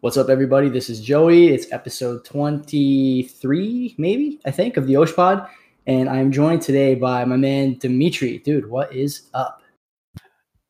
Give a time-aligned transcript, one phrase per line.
[0.00, 0.68] What's up, everybody?
[0.68, 1.48] This is Joey.
[1.48, 5.48] It's episode 23, maybe, I think, of the Oshpod.
[5.88, 8.38] And I'm joined today by my man, Dmitri.
[8.38, 9.60] Dude, what is up?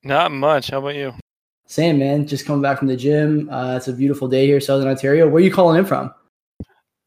[0.02, 0.70] Not much.
[0.70, 1.12] How about you?
[1.66, 2.26] Same, man.
[2.26, 3.50] Just coming back from the gym.
[3.50, 5.26] Uh, it's a beautiful day here, Southern Ontario.
[5.28, 6.10] Where are you calling in from?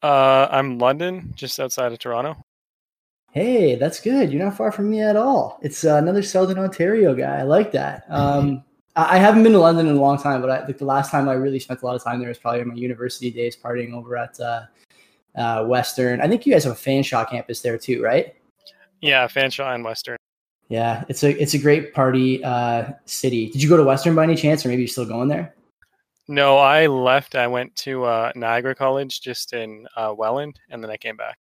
[0.00, 2.36] Uh, I'm London, just outside of Toronto.
[3.32, 4.32] Hey, that's good.
[4.32, 5.58] You're not far from me at all.
[5.60, 7.40] It's uh, another Southern Ontario guy.
[7.40, 8.04] I like that.
[8.10, 8.62] Um,
[8.94, 11.28] I haven't been to London in a long time, but I think the last time
[11.28, 13.94] I really spent a lot of time there was probably in my university days partying
[13.94, 14.66] over at uh,
[15.34, 16.20] uh, Western.
[16.20, 18.34] I think you guys have a Fanshawe campus there too, right?
[19.00, 20.16] Yeah, Fanshawe and Western.
[20.68, 23.50] Yeah, it's a it's a great party uh, city.
[23.50, 25.54] Did you go to Western by any chance, or maybe you're still going there?
[26.28, 27.34] No, I left.
[27.34, 31.36] I went to uh, Niagara College just in uh, Welland, and then I came back.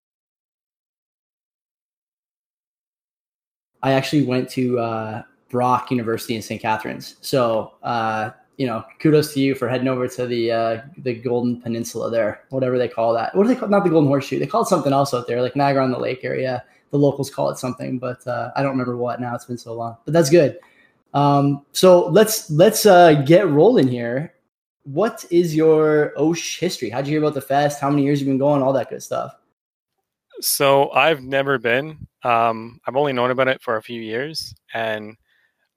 [3.82, 6.62] I actually went to uh, Brock University in St.
[6.62, 7.16] Catharines.
[7.20, 11.60] So, uh, you know, kudos to you for heading over to the uh, the Golden
[11.60, 13.34] Peninsula there, whatever they call that.
[13.34, 13.68] What do they call?
[13.68, 14.38] Not the Golden Horseshoe.
[14.38, 16.64] They call it something else out there, like Niagara on the Lake area.
[16.90, 19.34] The locals call it something, but uh, I don't remember what now.
[19.34, 20.58] It's been so long, but that's good.
[21.14, 24.34] Um, so let's let's uh, get rolling here.
[24.84, 26.90] What is your Osh history?
[26.90, 27.80] How'd you hear about the fest?
[27.80, 28.62] How many years you've been going?
[28.62, 29.34] All that good stuff.
[30.40, 32.06] So I've never been.
[32.24, 35.16] Um, I've only known about it for a few years, and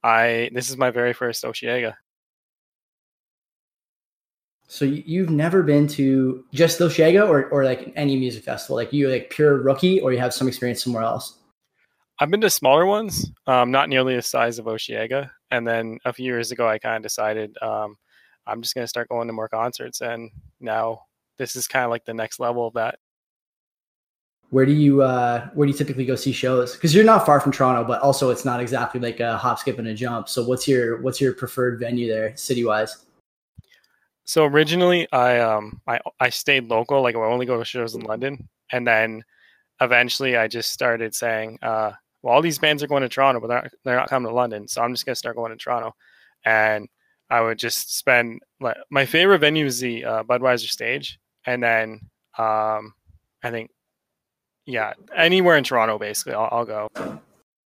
[0.03, 1.95] I this is my very first Osheaga.
[4.67, 8.75] So you've never been to just Osheaga or or like any music festival?
[8.75, 11.37] Like you're like pure rookie, or you have some experience somewhere else?
[12.19, 15.31] I've been to smaller ones, um, not nearly the size of Osheaga.
[15.51, 17.95] And then a few years ago, I kind of decided um,
[18.45, 20.01] I'm just going to start going to more concerts.
[20.01, 21.01] And now
[21.37, 22.99] this is kind of like the next level of that
[24.49, 26.73] where do you uh, where do you typically go see shows?
[26.73, 29.79] Because you're not far from Toronto, but also it's not exactly like a hop, skip,
[29.79, 30.29] and a jump.
[30.29, 33.05] So what's your what's your preferred venue there, city wise?
[34.25, 38.01] So originally, I um I I stayed local, like I only go to shows in
[38.01, 39.23] London, and then
[39.81, 43.47] eventually I just started saying, uh, well, all these bands are going to Toronto, but
[43.47, 45.95] they're not, they're not coming to London, so I'm just gonna start going to Toronto,
[46.45, 46.87] and
[47.29, 51.99] I would just spend like my favorite venue is the uh, Budweiser stage, and then
[52.37, 52.93] um
[53.43, 53.71] I think
[54.65, 56.89] yeah, anywhere in Toronto, basically, I'll, I'll go.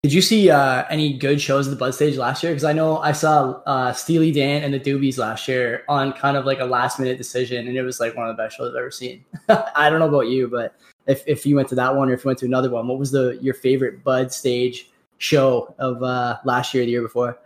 [0.03, 2.53] Did you see uh, any good shows at the Bud Stage last year?
[2.53, 6.37] Because I know I saw uh, Steely Dan and the Doobies last year on kind
[6.37, 8.69] of like a last minute decision, and it was like one of the best shows
[8.69, 9.25] I've ever seen.
[9.49, 10.75] I don't know about you, but
[11.07, 12.99] if, if you went to that one or if you went to another one, what
[12.99, 17.37] was the your favorite Bud Stage show of uh, last year, the year before?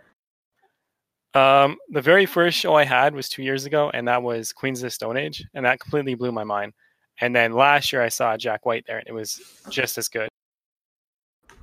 [1.34, 4.80] Um, the very first show I had was two years ago, and that was Queens
[4.80, 6.74] of the Stone Age, and that completely blew my mind.
[7.20, 9.40] And then last year I saw Jack White there and it was
[9.70, 10.28] just as good.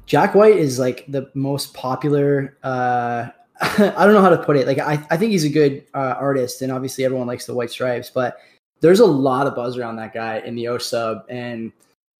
[0.05, 3.29] Jack White is like the most popular uh
[3.61, 4.67] I don't know how to put it.
[4.67, 7.69] Like I, I think he's a good uh, artist and obviously everyone likes the white
[7.69, 8.37] stripes, but
[8.79, 11.73] there's a lot of buzz around that guy in the O sub and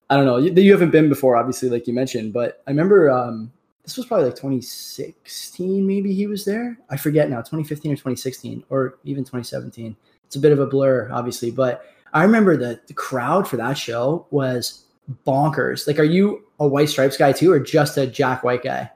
[0.10, 0.38] I don't know.
[0.38, 3.52] You, you haven't been before, obviously, like you mentioned, but I remember um,
[3.84, 6.78] this was probably like 2016, maybe he was there.
[6.90, 9.96] I forget now, 2015 or 2016, or even 2017.
[10.26, 13.78] It's a bit of a blur, obviously, but I remember the, the crowd for that
[13.78, 14.86] show was
[15.26, 15.88] bonkers.
[15.88, 18.92] Like, are you a White Stripes guy too, or just a Jack White guy?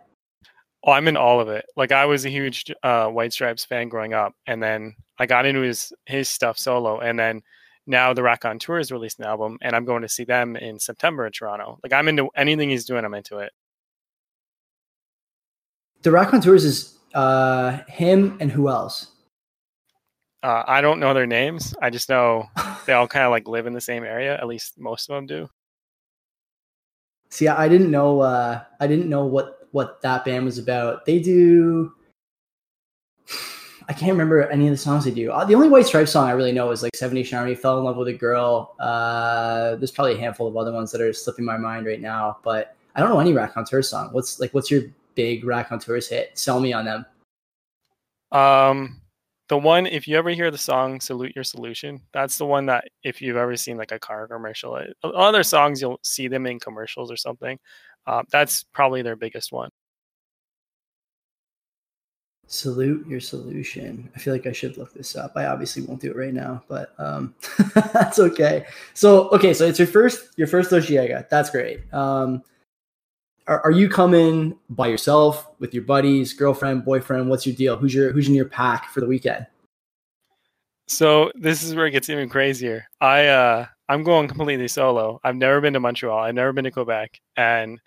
[0.85, 1.65] Oh, I'm in all of it.
[1.77, 5.45] Like, I was a huge uh, White Stripes fan growing up, and then I got
[5.45, 7.41] into his his stuff solo, and then
[7.87, 11.31] now the Raconteurs released an album, and I'm going to see them in September in
[11.31, 11.79] Toronto.
[11.83, 13.05] Like, I'm into anything he's doing.
[13.05, 13.51] I'm into it.
[16.01, 19.12] The Raconteurs is uh, him and who else?
[20.43, 21.73] Uh, I don't know their names.
[21.81, 22.49] I just know
[22.85, 24.35] they all kind of like live in the same area.
[24.37, 25.49] At least most of them do.
[27.29, 28.19] See, I didn't know.
[28.19, 31.05] Uh, I didn't know what what that band was about.
[31.05, 31.93] They do.
[33.89, 35.31] I can't remember any of the songs they do.
[35.31, 37.77] Uh, the only White Stripes song I really know is like Seven Nation Army, Fell
[37.79, 38.75] in Love with a Girl.
[38.79, 42.37] Uh, there's probably a handful of other ones that are slipping my mind right now,
[42.43, 44.09] but I don't know any Raconteurs song.
[44.11, 44.53] What's like?
[44.53, 44.83] What's your
[45.15, 46.37] big Raconteurs hit?
[46.37, 47.05] Sell me on them.
[48.31, 49.01] Um,
[49.53, 52.85] the one if you ever hear the song salute your solution that's the one that
[53.03, 57.11] if you've ever seen like a car commercial other songs you'll see them in commercials
[57.11, 57.59] or something
[58.07, 59.69] uh, that's probably their biggest one.
[62.47, 64.09] Salute your solution.
[64.15, 65.33] I feel like i should look this up.
[65.35, 67.35] I obviously won't do it right now but um
[67.93, 68.65] that's okay.
[68.95, 71.93] So okay so it's your first your first osheaga that's great.
[71.93, 72.41] Um
[73.47, 77.29] are, are you coming by yourself with your buddies, girlfriend, boyfriend?
[77.29, 77.77] What's your deal?
[77.77, 79.47] Who's your who's in your pack for the weekend?
[80.87, 82.85] So this is where it gets even crazier.
[83.01, 85.19] I uh I'm going completely solo.
[85.23, 86.19] I've never been to Montreal.
[86.19, 87.79] I've never been to Quebec, and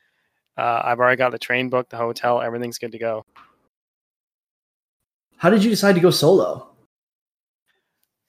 [0.57, 3.25] uh, I've already got the train booked, the hotel, everything's good to go.
[5.39, 6.71] How did you decide to go solo?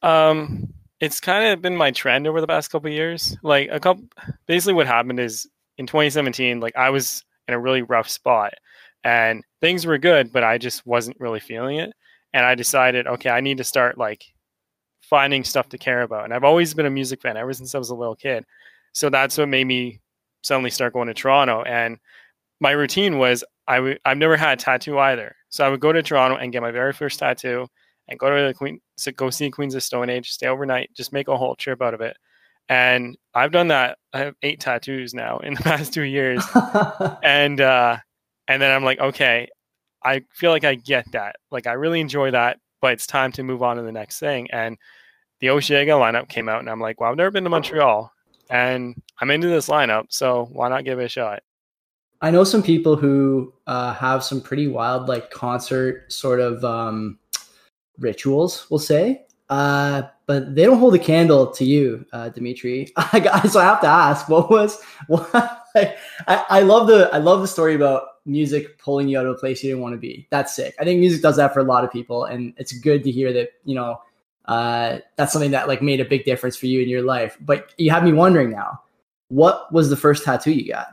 [0.02, 3.38] Um, it's kind of been my trend over the past couple years.
[3.44, 4.06] Like a couple,
[4.46, 5.48] basically, what happened is
[5.78, 8.54] in 2017, like I was in a really rough spot,
[9.04, 11.94] and things were good, but I just wasn't really feeling it.
[12.34, 14.26] And I decided, okay, I need to start like
[15.02, 16.26] finding stuff to care about.
[16.26, 18.44] And I've always been a music fan ever since I was a little kid.
[18.94, 20.02] So that's what made me
[20.44, 21.64] suddenly start going to Toronto.
[21.64, 21.98] And
[22.60, 25.36] my routine was I w- I've never had a tattoo either.
[25.50, 27.68] So I would go to Toronto and get my very first tattoo
[28.08, 31.14] and go to the Queen, so go see Queens of Stone Age, stay overnight, just
[31.14, 32.18] make a whole trip out of it.
[32.70, 33.98] And I've done that.
[34.14, 36.44] I have eight tattoos now in the past two years.
[37.24, 37.98] and, uh,
[38.48, 39.50] and then I'm like, okay,
[40.04, 41.38] I feel like I get that.
[41.52, 44.50] Like I really enjoy that, but it's time to move on to the next thing.
[44.52, 44.78] And
[45.40, 48.12] the Osheaga lineup came out, and I'm like, well, I've never been to Montreal,
[48.50, 51.44] and I'm into this lineup, so why not give it a shot?
[52.22, 57.20] I know some people who uh, have some pretty wild, like concert sort of um,
[58.00, 62.88] rituals, we'll say, uh, but they don't hold a candle to you, uh, Dmitri.
[62.98, 65.64] so I have to ask, what was what?
[65.74, 65.98] Like,
[66.28, 69.40] I, I love the I love the story about music pulling you out of a
[69.40, 70.28] place you didn't want to be.
[70.30, 70.76] That's sick.
[70.80, 73.32] I think music does that for a lot of people, and it's good to hear
[73.34, 74.02] that you know
[74.46, 77.38] uh, that's something that like made a big difference for you in your life.
[77.40, 78.82] But you have me wondering now,
[79.30, 80.88] what was the first tattoo you got?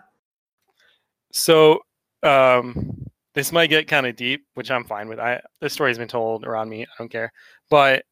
[1.33, 1.81] So
[2.23, 3.05] um,
[3.35, 5.19] this might get kind of deep, which I'm fine with.
[5.19, 6.83] I this story's been told around me.
[6.85, 7.33] I don't care.
[7.69, 8.05] But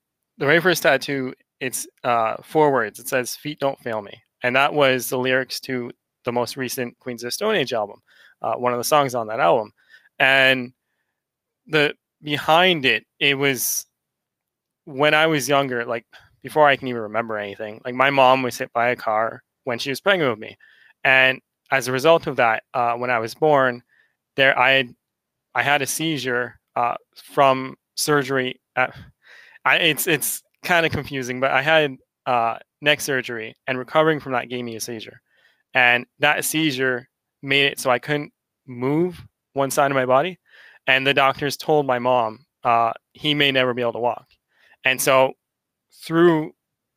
[0.43, 2.99] the very first tattoo, it's uh, four words.
[2.99, 5.93] It says "Feet don't fail me," and that was the lyrics to
[6.25, 8.03] the most recent Queens of Stone Age album
[8.43, 9.71] uh, one of the songs on that album,
[10.19, 10.73] and
[11.69, 13.87] the behind it, it was
[14.85, 16.06] when I was younger, like
[16.43, 17.81] before I can even remember anything.
[17.85, 20.59] Like my mom was hit by a car when she was pregnant with me,
[21.05, 21.41] and
[21.71, 23.85] as a result of that, uh, when I was born,
[24.35, 24.89] there I had
[25.55, 28.61] I had a seizure uh, from surgery.
[28.75, 28.93] At,
[29.64, 34.32] I, it's it's kind of confusing, but I had uh, neck surgery, and recovering from
[34.32, 35.20] that gave me a seizure,
[35.75, 37.09] and that seizure
[37.43, 38.32] made it so I couldn't
[38.67, 39.23] move
[39.53, 40.38] one side of my body.
[40.87, 44.26] And the doctors told my mom uh, he may never be able to walk.
[44.85, 45.35] And so
[46.05, 46.53] through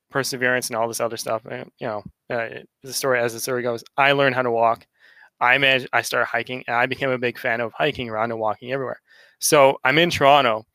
[0.09, 2.49] perseverance and all this other stuff, you know, uh,
[2.83, 4.87] the story as the story goes, I learned how to walk.
[5.39, 8.39] I managed, I started hiking and I became a big fan of hiking around and
[8.39, 9.01] walking everywhere.
[9.39, 10.65] So I'm in Toronto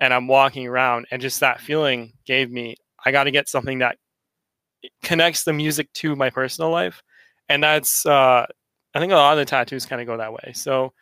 [0.00, 3.78] and I'm walking around and just that feeling gave me, I got to get something
[3.78, 3.96] that
[5.02, 7.02] connects the music to my personal life.
[7.48, 8.46] And that's, uh,
[8.94, 10.52] I think a lot of the tattoos kind of go that way.
[10.54, 10.92] So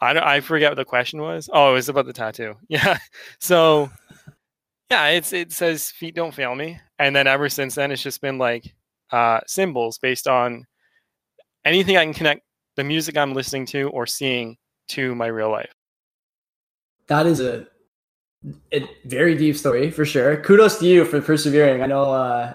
[0.00, 1.48] I, I forget what the question was.
[1.52, 2.54] Oh, it was about the tattoo.
[2.68, 2.98] Yeah.
[3.40, 3.90] So
[4.90, 8.20] yeah, it's it says feet don't fail me, and then ever since then, it's just
[8.20, 8.74] been like
[9.10, 10.66] uh, symbols based on
[11.64, 12.42] anything I can connect
[12.76, 14.56] the music I'm listening to or seeing
[14.88, 15.72] to my real life.
[17.06, 17.66] That is a,
[18.72, 20.36] a very deep story for sure.
[20.38, 21.82] Kudos to you for persevering.
[21.82, 22.52] I know, uh,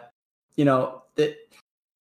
[0.56, 1.36] you know, that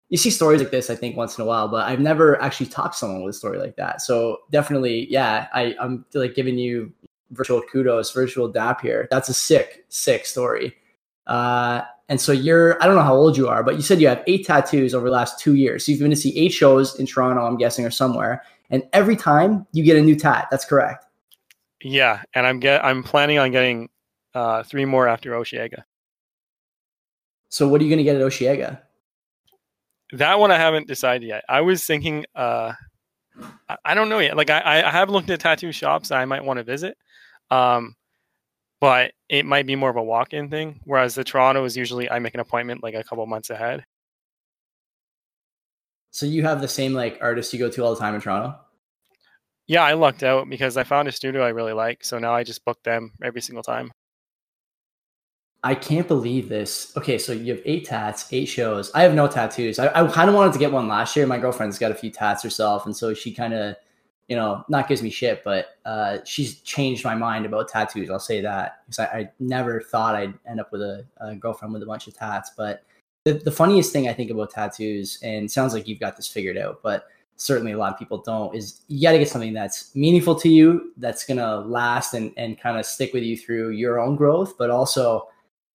[0.09, 2.67] you see stories like this, I think, once in a while, but I've never actually
[2.67, 4.01] talked to someone with a story like that.
[4.01, 6.93] So definitely, yeah, I, I'm like giving you
[7.31, 9.09] virtual kudos, virtual dap here.
[9.11, 10.75] That's a sick, sick story.
[11.27, 14.09] Uh, and so you're, I don't know how old you are, but you said you
[14.09, 15.85] have eight tattoos over the last two years.
[15.85, 18.43] So you've been to see eight shows in Toronto, I'm guessing, or somewhere.
[18.71, 20.49] And every time you get a new tat.
[20.51, 21.05] That's correct.
[21.83, 23.89] Yeah, and I'm get I'm planning on getting
[24.35, 25.83] uh, three more after Osheaga.
[27.49, 28.81] So what are you going to get at Osheaga?
[30.13, 31.45] That one I haven't decided yet.
[31.49, 32.73] I was thinking, uh,
[33.69, 34.37] I, I don't know yet.
[34.37, 36.97] Like I, I have looked at tattoo shops I might want to visit,
[37.51, 37.95] um,
[38.81, 40.81] but it might be more of a walk-in thing.
[40.85, 43.85] Whereas the Toronto is usually I make an appointment like a couple months ahead.
[46.11, 48.59] So you have the same like artists you go to all the time in Toronto?
[49.69, 52.03] Yeah, I lucked out because I found a studio I really like.
[52.03, 53.93] So now I just book them every single time.
[55.63, 56.97] I can't believe this.
[56.97, 58.91] Okay, so you have eight tats, eight shows.
[58.95, 59.79] I have no tattoos.
[59.79, 61.27] I, I kind of wanted to get one last year.
[61.27, 63.77] My girlfriend's got a few tats herself, and so she kind of,
[64.29, 68.09] you know, not gives me shit, but uh, she's changed my mind about tattoos.
[68.09, 71.75] I'll say that because I, I, never thought I'd end up with a, a, girlfriend
[71.75, 72.53] with a bunch of tats.
[72.57, 72.85] But
[73.25, 76.57] the, the funniest thing I think about tattoos, and sounds like you've got this figured
[76.57, 77.09] out, but
[77.39, 80.49] certainly a lot of people don't, is you got to get something that's meaningful to
[80.49, 84.59] you, that's gonna last and and kind of stick with you through your own growth,
[84.59, 85.27] but also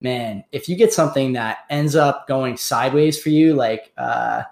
[0.03, 4.43] man, if you get something that ends up going sideways for you, like uh,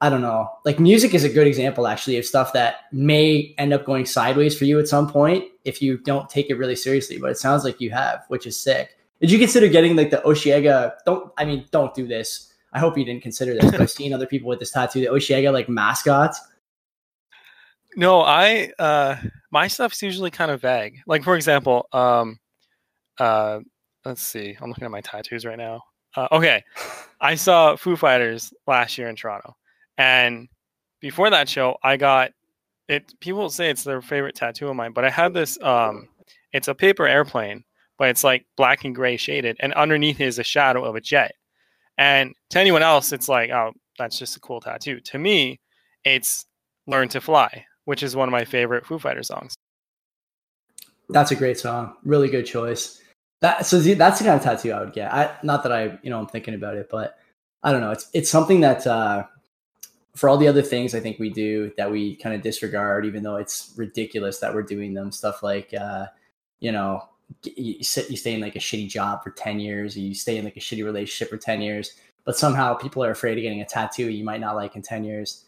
[0.00, 3.72] I don't know, like music is a good example actually of stuff that may end
[3.72, 7.18] up going sideways for you at some point if you don't take it really seriously.
[7.18, 8.96] But it sounds like you have, which is sick.
[9.20, 10.94] Did you consider getting like the Osheaga?
[11.04, 12.52] Don't I mean, don't do this.
[12.72, 15.06] I hope you didn't consider this, but I've seen other people with this tattoo, the
[15.06, 16.40] Osheaga like mascots.
[17.96, 19.16] No, I uh
[19.50, 20.98] my stuff's usually kind of vague.
[21.06, 22.38] Like for example, um
[23.18, 23.60] uh
[24.04, 24.56] let's see.
[24.60, 25.82] I'm looking at my tattoos right now.
[26.16, 26.62] Uh, okay,
[27.20, 29.54] I saw Foo Fighters last year in Toronto,
[29.98, 30.48] and
[31.00, 32.32] before that show, I got
[32.88, 33.12] it.
[33.20, 35.60] People say it's their favorite tattoo of mine, but I had this.
[35.62, 36.08] Um,
[36.52, 37.64] it's a paper airplane,
[37.98, 41.32] but it's like black and gray shaded, and underneath is a shadow of a jet.
[41.98, 45.00] And to anyone else, it's like, oh, that's just a cool tattoo.
[45.00, 45.60] To me,
[46.04, 46.46] it's
[46.86, 49.54] "Learn to Fly," which is one of my favorite Foo Fighter songs.
[51.08, 51.94] That's a great song.
[52.04, 53.00] Really good choice.
[53.40, 55.12] That so that's the kind of tattoo I would get.
[55.12, 57.18] I not that I you know I'm thinking about it, but
[57.62, 57.90] I don't know.
[57.90, 59.24] It's it's something that uh,
[60.14, 63.22] for all the other things I think we do that we kind of disregard, even
[63.22, 65.10] though it's ridiculous that we're doing them.
[65.10, 66.06] Stuff like uh,
[66.60, 67.02] you know
[67.42, 70.44] you sit you stay in like a shitty job for 10 years you stay in
[70.44, 73.64] like a shitty relationship for 10 years but somehow people are afraid of getting a
[73.64, 75.44] tattoo you might not like in 10 years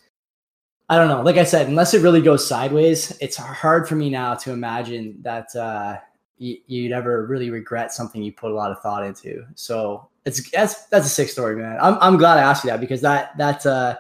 [0.89, 1.23] I don't know.
[1.23, 5.17] Like I said, unless it really goes sideways, it's hard for me now to imagine
[5.23, 5.99] that uh,
[6.39, 9.47] y- you'd ever really regret something you put a lot of thought into.
[9.55, 11.79] So it's that's that's a sick story, man.
[11.81, 13.97] I'm I'm glad I asked you that because that that uh,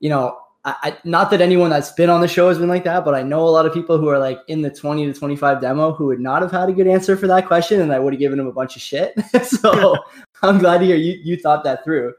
[0.00, 2.84] you know, I, I, not that anyone that's been on the show has been like
[2.84, 5.18] that, but I know a lot of people who are like in the 20 to
[5.18, 7.98] 25 demo who would not have had a good answer for that question, and I
[7.98, 9.14] would have given them a bunch of shit.
[9.42, 9.96] so
[10.42, 12.12] I'm glad to hear you you thought that through.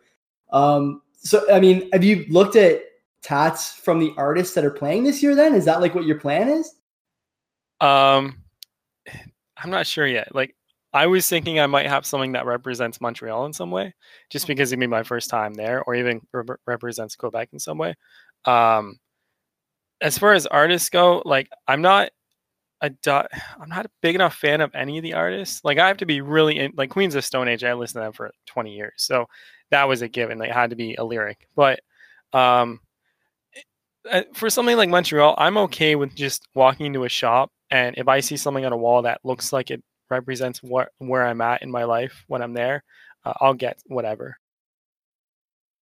[0.51, 2.81] Um, so I mean, have you looked at
[3.23, 5.55] tats from the artists that are playing this year then?
[5.55, 6.73] Is that like what your plan is?
[7.81, 8.43] Um
[9.57, 10.33] i'm not sure yet.
[10.33, 10.55] Like
[10.93, 13.93] i was thinking i might have something that represents montreal in some way
[14.29, 14.51] just mm-hmm.
[14.51, 17.95] because it'd be my first time there or even re- represents quebec in some way.
[18.45, 18.97] Um
[19.99, 22.09] as far as artists go like i'm not
[22.81, 22.91] a
[23.59, 25.61] i'm not a big enough fan of any of the artists.
[25.63, 28.05] Like i have to be really in like queens of stone age i listened to
[28.05, 29.25] them for 20 years so
[29.71, 31.47] that was a given like, it had to be a lyric.
[31.55, 31.81] But
[32.33, 32.79] um
[34.33, 38.19] for something like Montreal, I'm okay with just walking into a shop and if I
[38.19, 41.71] see something on a wall that looks like it represents what where I'm at in
[41.71, 42.83] my life when I'm there,
[43.25, 44.37] uh, I'll get whatever.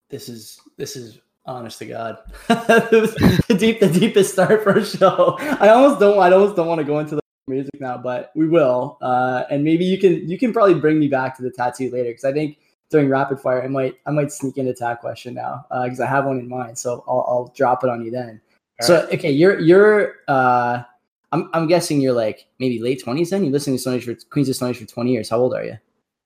[0.09, 2.17] This is this is honest to God,
[2.47, 5.37] the deep the deepest start for a show.
[5.39, 8.47] I almost don't I almost don't want to go into the music now, but we
[8.47, 8.97] will.
[9.01, 12.09] Uh, and maybe you can you can probably bring me back to the tattoo later
[12.09, 12.57] because I think
[12.89, 16.03] during rapid fire, I might I might sneak in a tag question now because uh,
[16.03, 16.77] I have one in mind.
[16.77, 18.41] So I'll, I'll drop it on you then.
[18.81, 20.83] All so okay, you're you're uh,
[21.31, 23.43] I'm I'm guessing you're like maybe late twenties then.
[23.43, 25.29] You listen to Stone Age for Queens of Stone Age for twenty years.
[25.29, 25.77] How old are you?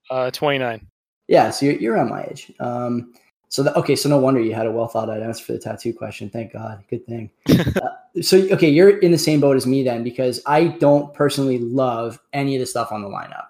[0.10, 0.86] Uh, twenty nine.
[1.28, 2.52] Yeah, so you're you're around my age.
[2.60, 3.14] Um,
[3.50, 5.60] so the, okay, so no wonder you had a well thought out answer for the
[5.60, 6.30] tattoo question.
[6.30, 7.32] Thank God, good thing.
[7.50, 11.60] uh, so okay, you're in the same boat as me then because I don't personally
[11.60, 13.46] love any of the stuff on the lineup.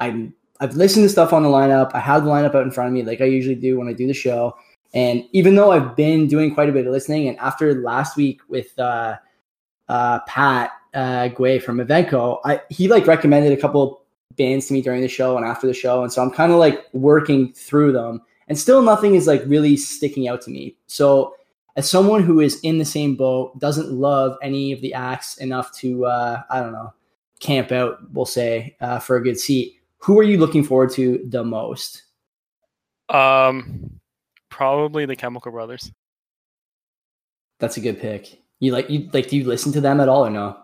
[0.00, 1.90] I'm I've listened to stuff on the lineup.
[1.94, 3.92] I have the lineup out in front of me, like I usually do when I
[3.92, 4.56] do the show.
[4.94, 8.40] And even though I've been doing quite a bit of listening, and after last week
[8.48, 9.16] with uh,
[9.88, 14.02] uh, Pat uh, Guay from Evenko, I, he like recommended a couple
[14.36, 16.58] bands to me during the show and after the show, and so I'm kind of
[16.58, 20.76] like working through them, and still nothing is like really sticking out to me.
[20.86, 21.34] So
[21.76, 25.72] as someone who is in the same boat, doesn't love any of the acts enough
[25.78, 26.94] to uh, I don't know
[27.40, 29.73] camp out, we'll say, uh, for a good seat
[30.04, 32.02] who are you looking forward to the most?
[33.08, 34.00] Um,
[34.50, 35.90] probably the Chemical Brothers.
[37.58, 38.38] That's a good pick.
[38.60, 40.58] You like you like do you listen to them at all or no?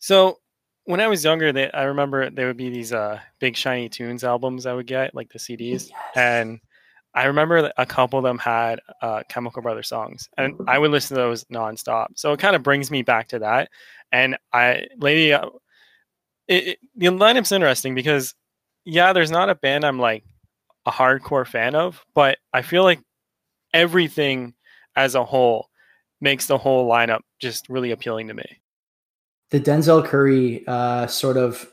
[0.00, 0.38] So
[0.84, 4.24] when I was younger, they, I remember there would be these uh, big shiny tunes
[4.24, 5.92] albums I would get, like the CDs, yes.
[6.14, 6.60] and
[7.14, 11.16] I remember a couple of them had uh, Chemical Brothers songs, and I would listen
[11.16, 12.08] to those nonstop.
[12.16, 13.70] So it kind of brings me back to that.
[14.12, 15.48] And I, lady, uh,
[16.46, 18.34] it, it, the lineup's interesting because
[18.86, 20.24] yeah, there's not a band I'm like
[20.86, 23.00] a hardcore fan of, but I feel like
[23.74, 24.54] everything
[24.94, 25.68] as a whole
[26.20, 28.60] makes the whole lineup just really appealing to me.
[29.50, 31.68] The Denzel Curry uh, sort of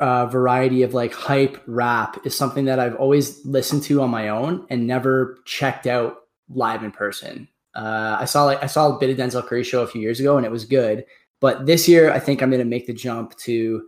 [0.00, 4.30] uh, variety of like hype rap is something that I've always listened to on my
[4.30, 6.16] own and never checked out
[6.48, 7.46] live in person.
[7.74, 10.18] Uh, I saw like I saw a bit of Denzel Curry show a few years
[10.18, 11.04] ago and it was good,
[11.40, 13.86] but this year I think I'm going to make the jump to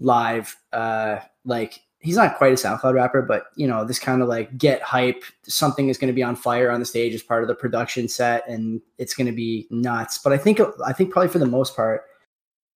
[0.00, 0.56] live.
[0.72, 4.56] Uh, like he's not quite a SoundCloud rapper, but you know, this kind of like
[4.58, 5.24] get hype.
[5.44, 8.08] Something is going to be on fire on the stage as part of the production
[8.08, 10.18] set, and it's going to be nuts.
[10.18, 12.02] But I think I think probably for the most part,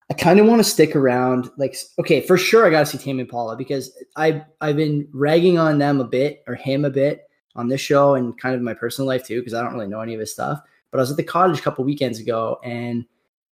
[0.09, 1.49] I kind of want to stick around.
[1.57, 5.59] Like, okay, for sure, I got to see Tame Impala because I I've been ragging
[5.59, 8.73] on them a bit or him a bit on this show and kind of my
[8.73, 10.61] personal life too because I don't really know any of his stuff.
[10.91, 13.05] But I was at the cottage a couple weekends ago and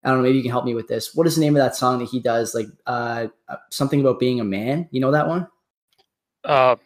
[0.04, 1.14] I don't know, maybe you can help me with this.
[1.14, 2.54] What is the name of that song that he does?
[2.54, 3.28] Like uh,
[3.71, 4.87] something about being a man.
[4.90, 5.49] You know that one?
[6.45, 6.77] Uh,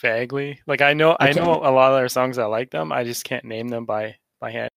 [0.00, 0.60] vaguely.
[0.66, 2.38] Like I know, I, I know a lot of their songs.
[2.38, 2.92] I like them.
[2.92, 4.70] I just can't name them by by hand.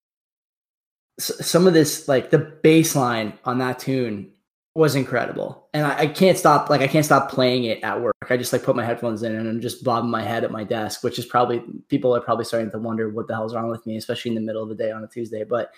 [1.20, 4.32] some of this, like the bass line on that tune,
[4.76, 8.16] was incredible, and I, I, can't stop like I can't stop playing it at work.
[8.30, 10.64] I just like put my headphones in and I'm just bobbing my head at my
[10.64, 13.86] desk, which is probably people are probably starting to wonder what the hell's wrong with
[13.88, 15.44] me, especially in the middle of the day on a Tuesday.
[15.44, 15.72] But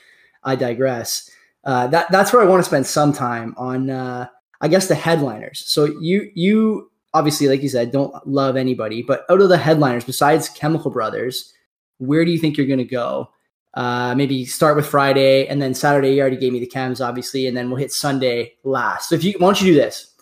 [0.43, 1.29] I digress.
[1.63, 3.89] Uh, that that's where I want to spend some time on.
[3.89, 4.27] Uh,
[4.61, 5.63] I guess the headliners.
[5.65, 10.05] So you you obviously, like you said, don't love anybody, but out of the headliners,
[10.05, 11.53] besides Chemical Brothers,
[11.97, 13.29] where do you think you're going to go?
[13.75, 16.15] Uh, maybe start with Friday and then Saturday.
[16.15, 19.09] You already gave me the chems, obviously, and then we'll hit Sunday last.
[19.09, 20.15] So if you why don't you do this?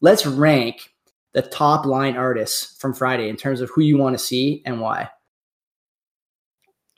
[0.00, 0.90] Let's rank
[1.32, 4.80] the top line artists from Friday in terms of who you want to see and
[4.80, 5.10] why.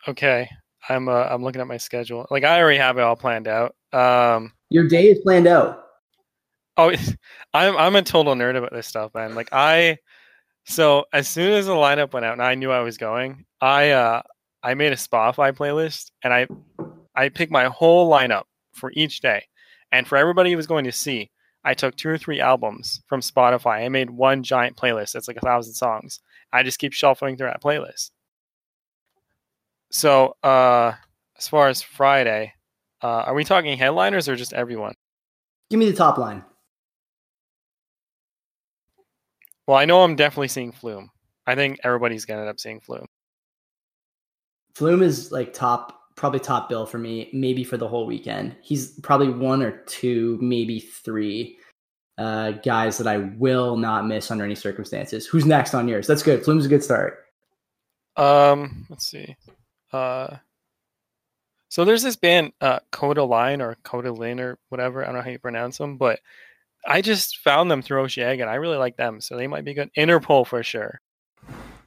[0.07, 0.49] Okay,
[0.89, 2.27] I'm uh, I'm looking at my schedule.
[2.31, 3.75] Like I already have it all planned out.
[3.93, 5.86] Um, Your day is planned out.
[6.77, 6.93] Oh,
[7.55, 9.35] I'm I'm a total nerd about this stuff, man.
[9.35, 9.99] Like I,
[10.65, 13.91] so as soon as the lineup went out and I knew I was going, I
[13.91, 14.23] uh
[14.63, 16.47] I made a Spotify playlist and I
[17.15, 19.45] I picked my whole lineup for each day.
[19.93, 21.31] And for everybody who was going to see,
[21.65, 23.85] I took two or three albums from Spotify.
[23.85, 26.21] I made one giant playlist that's like a thousand songs.
[26.53, 28.11] I just keep shuffling through that playlist.
[29.91, 30.93] So uh
[31.39, 32.55] as far as Friday,
[33.03, 34.95] uh, are we talking headliners or just everyone?
[35.71, 36.43] Give me the top line.
[39.67, 41.11] Well, I know I'm definitely seeing Flume.
[41.47, 43.07] I think everybody's gonna end up seeing Flume.
[44.75, 48.57] Flume is like top, probably top bill for me, maybe for the whole weekend.
[48.63, 51.59] He's probably one or two, maybe three
[52.19, 55.27] uh, guys that I will not miss under any circumstances.
[55.27, 56.07] Who's next on yours?
[56.07, 56.45] That's good.
[56.45, 57.25] Flume's a good start.
[58.17, 59.37] Um, let's see.
[59.93, 60.37] Uh,
[61.69, 65.03] so there's this band, uh, Coda Line or Coda Lin or whatever.
[65.03, 66.21] I don't know how you pronounce them, but
[66.87, 69.21] I just found them through Osheaga and I really like them.
[69.21, 69.91] So they might be good.
[69.97, 71.01] Interpol for sure.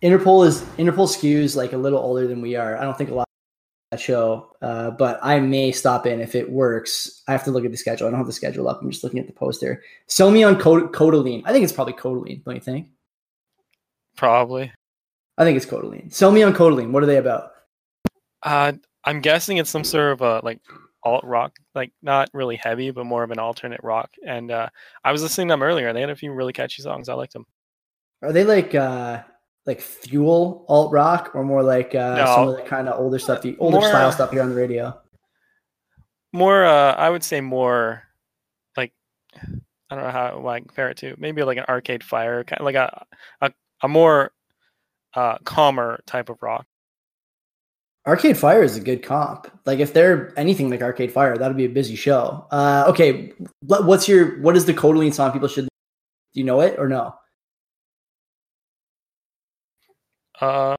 [0.02, 2.78] Interpol is Interpol skews like a little older than we are.
[2.78, 6.36] I don't think a lot of that show, uh, but I may stop in if
[6.36, 7.24] it works.
[7.28, 8.08] I have to look at the schedule.
[8.08, 8.82] I don't have the schedule up.
[8.82, 9.84] I'm just looking at the poster.
[10.08, 11.42] Sell me on Cod- Kodaline.
[11.46, 12.44] I think it's probably Kodaline.
[12.44, 12.88] Don't you think?
[14.16, 14.72] Probably.
[15.38, 16.14] I think it's Kodaline.
[16.14, 16.92] Sell me on Kodaline.
[16.92, 17.52] What are they about?
[18.44, 20.60] Uh, I'm guessing it's some sort of a like
[21.10, 24.12] alt rock, like not really heavy, but more of an alternate rock.
[24.26, 24.70] And uh,
[25.04, 25.92] I was listening to them earlier.
[25.92, 27.10] They had a few really catchy songs.
[27.10, 27.46] I liked them.
[28.22, 29.24] Are they like uh
[29.66, 33.18] like fuel alt rock or more like uh no, some of the kind of older
[33.18, 35.00] stuff, the older more, style stuff here on the radio?
[36.34, 38.04] More, uh, I would say more
[38.78, 38.94] like
[39.36, 42.66] I don't know how I compare it to maybe like an Arcade Fire, kind of
[42.66, 43.06] like a
[43.42, 44.32] a, a more
[45.14, 46.68] uh, calmer type of rock.
[48.10, 49.46] Arcade Fire is a good comp.
[49.68, 52.48] Like if they're anything like Arcade Fire, that'd be a busy show.
[52.50, 55.66] Uh, okay, what's your what is the Kodaline song people should?
[55.66, 57.14] Do you know it or no?
[60.42, 60.76] Uh,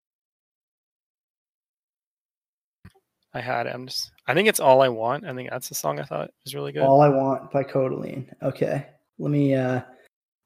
[3.33, 3.75] I had it.
[3.75, 4.11] I'm just.
[4.27, 5.25] I think it's all I want.
[5.25, 6.83] I think that's the song I thought was really good.
[6.83, 8.27] All I want by Kodaline.
[8.43, 8.85] Okay,
[9.21, 9.55] let me.
[9.55, 9.83] uh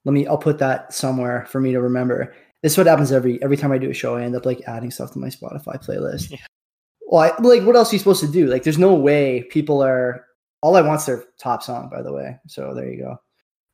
[0.05, 0.27] Let me.
[0.27, 2.35] I'll put that somewhere for me to remember.
[2.63, 4.17] This is what happens every every time I do a show.
[4.17, 6.31] I end up like adding stuff to my Spotify playlist.
[6.39, 6.45] Yeah.
[7.15, 8.49] Well, I, like what else are you supposed to do?
[8.49, 10.27] Like, there's no way people are.
[10.63, 12.41] All I want's their top song, by the way.
[12.49, 13.21] So there you go.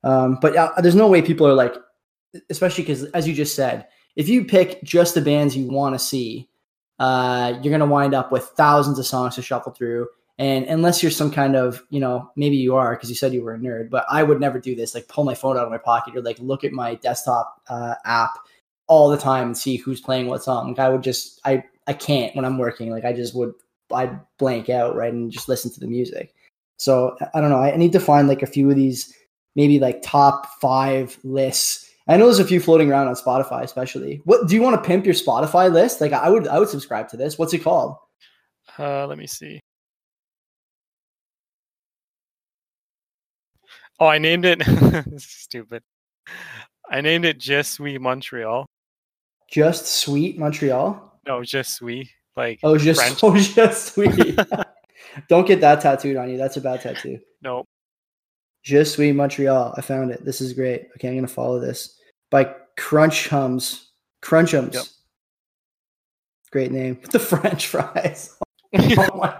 [0.03, 1.73] Um, but uh, there's no way people are like,
[2.51, 5.99] especially because as you just said, if you pick just the bands you want to
[5.99, 6.49] see,
[6.99, 10.07] uh, you're gonna wind up with thousands of songs to shuffle through.
[10.37, 13.41] And unless you're some kind of, you know, maybe you are because you said you
[13.41, 14.93] were a nerd, but I would never do this.
[14.93, 17.95] Like pull my phone out of my pocket or like look at my desktop uh,
[18.05, 18.37] app
[18.85, 20.67] all the time and see who's playing what song.
[20.67, 22.89] Like I would just, I, I can't when I'm working.
[22.89, 23.53] Like I just would,
[23.93, 26.33] I'd blank out right and just listen to the music.
[26.77, 27.59] So I don't know.
[27.59, 29.13] I need to find like a few of these,
[29.55, 34.21] maybe like top five lists I know there's a few floating around on Spotify, especially.
[34.25, 36.01] What do you want to pimp your Spotify list?
[36.01, 37.37] Like I would, I would subscribe to this.
[37.37, 37.95] What's it called?
[38.77, 39.59] Uh, let me see.
[43.99, 44.61] Oh, I named it.
[45.21, 45.83] stupid.
[46.89, 48.65] I named it Just Sweet Montreal.
[49.49, 51.10] Just Sweet Montreal.
[51.27, 52.09] No, just sweet.
[52.35, 53.19] Like oh, just French.
[53.23, 54.39] oh, just sweet.
[55.27, 56.37] Don't get that tattooed on you.
[56.37, 57.19] That's a bad tattoo.
[57.41, 57.67] Nope.
[58.63, 59.73] Just Sweet Montreal.
[59.75, 60.23] I found it.
[60.23, 60.87] This is great.
[60.95, 63.91] Okay, I'm gonna follow this by Crunch Hums.
[64.21, 64.75] Crunch Hums.
[64.75, 64.83] Yep.
[66.51, 66.99] Great name.
[67.11, 68.37] The French fries.
[68.77, 69.37] oh my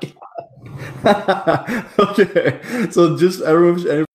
[1.03, 1.85] god.
[1.99, 4.05] okay, so just everyone.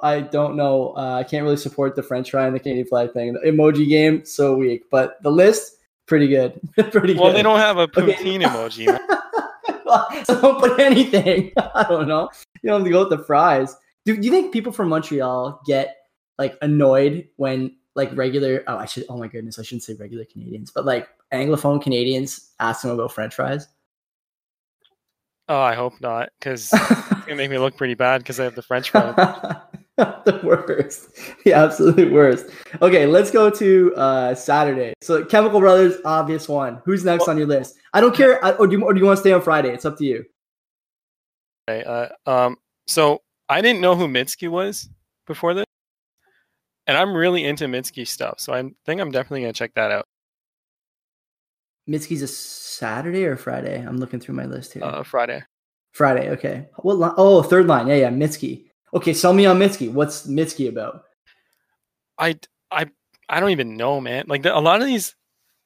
[0.00, 0.94] I don't know.
[0.96, 3.32] Uh, I can't really support the French fry and the Canadian flag thing.
[3.32, 5.77] The emoji game so weak, but the list
[6.08, 6.58] pretty good.
[6.90, 7.36] pretty well, good.
[7.36, 8.86] they don't have a poutine okay.
[8.86, 10.24] emoji.
[10.26, 11.52] so don't put anything.
[11.56, 12.28] I don't know.
[12.62, 13.76] You don't have to go with the fries.
[14.04, 15.96] Do, do you think people from Montreal get
[16.38, 18.64] like annoyed when like regular?
[18.66, 19.04] Oh, I should.
[19.08, 23.12] Oh my goodness, I shouldn't say regular Canadians, but like Anglophone Canadians ask them about
[23.12, 23.68] French fries.
[25.50, 28.62] Oh, I hope not, because gonna make me look pretty bad because I have the
[28.62, 29.14] French phone.
[30.24, 31.08] the worst,
[31.44, 32.46] the absolute worst.
[32.80, 34.94] Okay, let's go to uh, Saturday.
[35.00, 36.80] So Chemical Brothers, obvious one.
[36.84, 37.74] Who's next well, on your list?
[37.92, 38.44] I don't care.
[38.44, 39.70] I, or, do you, or do you want to stay on Friday?
[39.70, 40.24] It's up to you.
[41.68, 41.82] Okay.
[41.82, 42.56] Uh, um.
[42.86, 44.88] So I didn't know who Mitski was
[45.26, 45.66] before this,
[46.86, 48.38] and I'm really into Mitski stuff.
[48.38, 50.06] So I think I'm definitely gonna check that out.
[51.88, 53.84] Mitski's a Saturday or Friday?
[53.84, 54.84] I'm looking through my list here.
[54.84, 55.42] Uh, Friday.
[55.92, 56.30] Friday.
[56.30, 56.68] Okay.
[56.76, 56.98] What?
[56.98, 57.14] Line?
[57.16, 57.88] Oh, third line.
[57.88, 58.10] Yeah, yeah.
[58.10, 58.67] Mitski.
[58.94, 59.90] Okay, sell me on Mitski.
[59.92, 61.04] What's Mitski about?
[62.18, 62.38] I
[62.70, 62.86] I
[63.28, 64.24] I don't even know, man.
[64.28, 65.14] Like the, a lot of these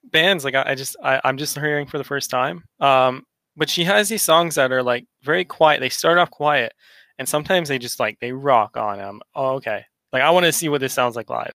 [0.04, 2.64] bands, like I, I just I, I'm just hearing for the first time.
[2.80, 3.24] Um,
[3.56, 5.80] but she has these songs that are like very quiet.
[5.80, 6.72] They start off quiet,
[7.18, 9.20] and sometimes they just like they rock on them.
[9.35, 9.85] Oh, okay.
[10.12, 11.52] Like I want to see what this sounds like live.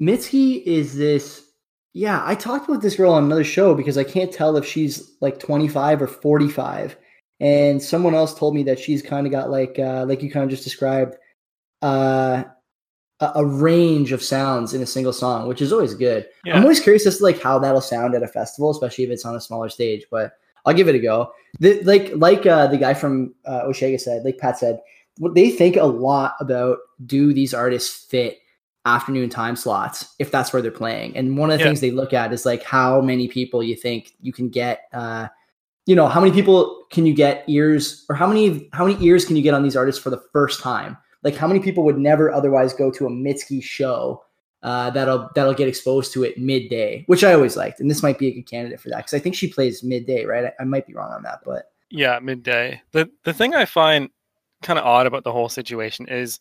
[0.00, 1.44] Mitski is this.
[1.94, 5.12] Yeah, I talked about this girl on another show because I can't tell if she's
[5.20, 6.96] like 25 or 45
[7.42, 10.44] and someone else told me that she's kind of got like uh, like you kind
[10.44, 11.16] of just described
[11.82, 12.44] uh,
[13.18, 16.28] a, a, range of sounds in a single song, which is always good.
[16.44, 16.56] Yeah.
[16.56, 19.24] I'm always curious as to like how that'll sound at a festival, especially if it's
[19.24, 20.06] on a smaller stage.
[20.08, 21.32] But I'll give it a go.
[21.58, 24.80] The, like like uh, the guy from uh, said, like Pat said,
[25.34, 28.38] they think a lot about do these artists fit
[28.84, 31.16] afternoon time slots if that's where they're playing.
[31.16, 31.70] And one of the yeah.
[31.70, 34.82] things they look at is like how many people you think you can get.
[34.92, 35.26] Uh,
[35.86, 39.24] you know, how many people can you get ears or how many how many ears
[39.24, 40.96] can you get on these artists for the first time?
[41.22, 44.24] Like how many people would never otherwise go to a Mitski show
[44.62, 48.18] uh, that'll that'll get exposed to it midday, which I always liked, and this might
[48.18, 50.46] be a good candidate for that because I think she plays midday, right?
[50.46, 52.80] I, I, might be wrong on that, but yeah, midday.
[52.92, 54.08] the The thing I find
[54.62, 56.38] kind of odd about the whole situation is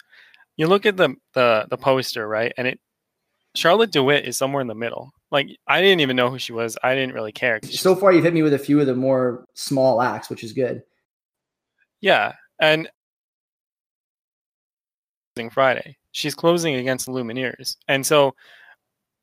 [0.56, 2.80] you look at the the the poster, right, and it
[3.56, 5.12] Charlotte de Witte is somewhere in the middle.
[5.32, 6.78] Like I didn't even know who she was.
[6.84, 7.60] I didn't really care.
[7.64, 10.54] So far, you've hit me with a few of the more small acts, which is
[10.54, 10.84] good.
[12.02, 12.90] Yeah, and
[15.52, 18.36] Friday, she's closing against Lumineers, and so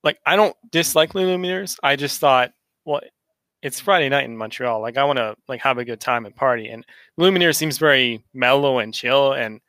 [0.03, 1.77] like I don't dislike Lumineers.
[1.83, 2.53] I just thought,
[2.85, 3.01] well,
[3.63, 4.81] it's Friday night in Montreal.
[4.81, 6.85] Like I want to like have a good time and party, and
[7.19, 9.61] Lumineers seems very mellow and chill, and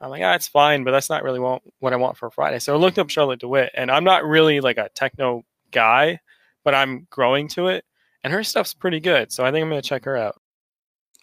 [0.00, 2.60] I'm like, ah, it's fine, but that's not really what, what I want for Friday.
[2.60, 6.20] So I looked up Charlotte de Witte, and I'm not really like a techno guy,
[6.64, 7.84] but I'm growing to it,
[8.22, 9.32] and her stuff's pretty good.
[9.32, 10.40] So I think I'm gonna check her out.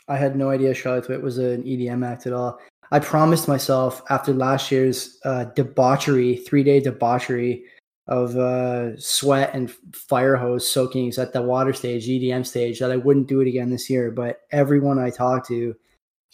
[0.08, 2.60] I had no idea Charlotte de Witte was an EDM act at all.
[2.92, 7.64] I promised myself after last year's uh, debauchery, three day debauchery
[8.08, 12.98] of uh, sweat and fire hose soakings at the water stage, EDM stage, that I
[12.98, 14.12] wouldn't do it again this year.
[14.12, 15.76] But everyone I talked to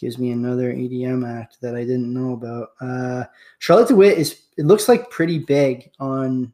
[0.02, 2.70] gives me another EDM act that I didn't know about.
[2.80, 3.24] Uh,
[3.60, 6.52] Charlotte de Witte is it looks like pretty big on.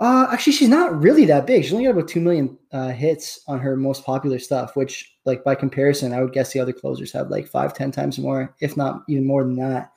[0.00, 1.62] Uh, actually, she's not really that big.
[1.62, 5.42] She's only got about two million uh, hits on her most popular stuff, which, like
[5.44, 8.76] by comparison, I would guess the other closers have like five, ten times more, if
[8.76, 9.92] not even more than that.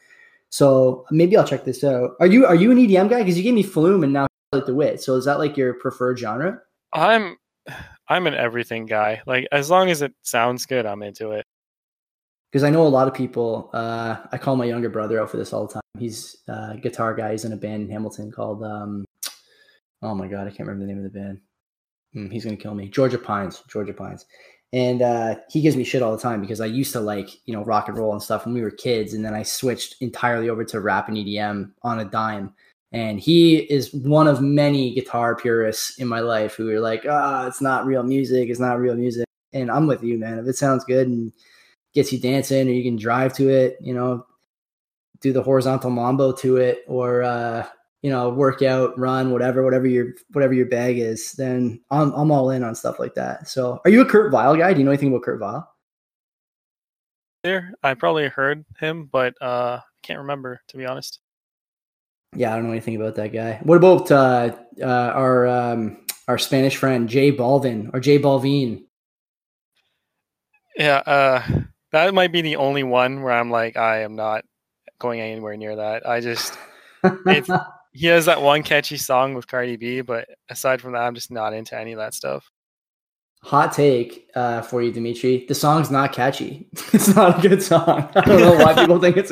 [0.49, 2.11] So maybe I'll check this out.
[2.19, 3.19] Are you are you an EDM guy?
[3.19, 5.01] Because you gave me Flume and now Charlotte de Witte.
[5.01, 6.59] So is that like your preferred genre?
[6.93, 7.37] I'm
[8.07, 9.21] I'm an everything guy.
[9.25, 11.45] Like as long as it sounds good, I'm into it
[12.51, 13.69] because I know a lot of people.
[13.73, 15.81] Uh, I call my younger brother out for this all the time.
[15.97, 17.31] He's a guitar guy.
[17.31, 18.63] He's in a band in Hamilton called.
[18.63, 19.05] Um,
[20.01, 21.39] oh my god, I can't remember the name of the band.
[22.15, 22.89] Mm, he's gonna kill me.
[22.89, 23.63] Georgia Pines.
[23.69, 24.25] Georgia Pines.
[24.73, 27.53] And uh, he gives me shit all the time because I used to like you
[27.53, 30.49] know rock and roll and stuff when we were kids, and then I switched entirely
[30.49, 32.53] over to rap and EDM on a dime.
[32.93, 37.43] And he is one of many guitar purists in my life who are like, ah,
[37.43, 38.49] oh, it's not real music.
[38.49, 39.25] It's not real music.
[39.53, 40.39] And I'm with you, man.
[40.39, 41.31] If it sounds good and
[41.93, 44.25] gets you dancing, or you can drive to it, you know,
[45.21, 47.65] do the horizontal mambo to it, or uh,
[48.01, 52.31] you know, work out, run, whatever, whatever your whatever your bag is, then I'm I'm
[52.31, 53.47] all in on stuff like that.
[53.47, 54.73] So, are you a Kurt Vile guy?
[54.73, 55.67] Do you know anything about Kurt Vile?
[57.43, 61.19] There, I probably heard him, but uh, I can't remember to be honest.
[62.35, 63.59] Yeah, I don't know anything about that guy.
[63.63, 68.85] What about uh, uh, our um, our Spanish friend J Balvin or J Balvin?
[70.77, 71.43] Yeah, uh,
[71.91, 74.45] that might be the only one where I'm like, I am not
[74.99, 76.07] going anywhere near that.
[76.07, 76.57] I just,
[77.93, 81.31] he has that one catchy song with Cardi B, but aside from that, I'm just
[81.31, 82.49] not into any of that stuff.
[83.43, 85.45] Hot take uh, for you, Dmitri.
[85.47, 86.67] The song's not catchy.
[86.93, 88.09] It's not a good song.
[88.15, 89.31] I don't know why people think it's.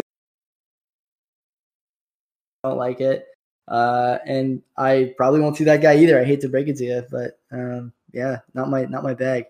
[2.64, 3.28] I don't like it,
[3.68, 6.20] uh, and I probably won't see that guy either.
[6.20, 9.46] I hate to break it to you, but um, yeah, not my not my bag.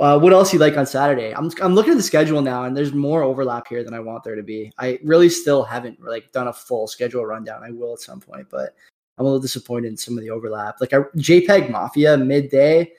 [0.00, 1.34] Uh, what else you like on Saturday?
[1.34, 4.24] I'm I'm looking at the schedule now, and there's more overlap here than I want
[4.24, 4.72] there to be.
[4.78, 7.62] I really still haven't like done a full schedule rundown.
[7.62, 8.74] I will at some point, but
[9.18, 10.80] I'm a little disappointed in some of the overlap.
[10.80, 12.92] Like I, JPEG Mafia midday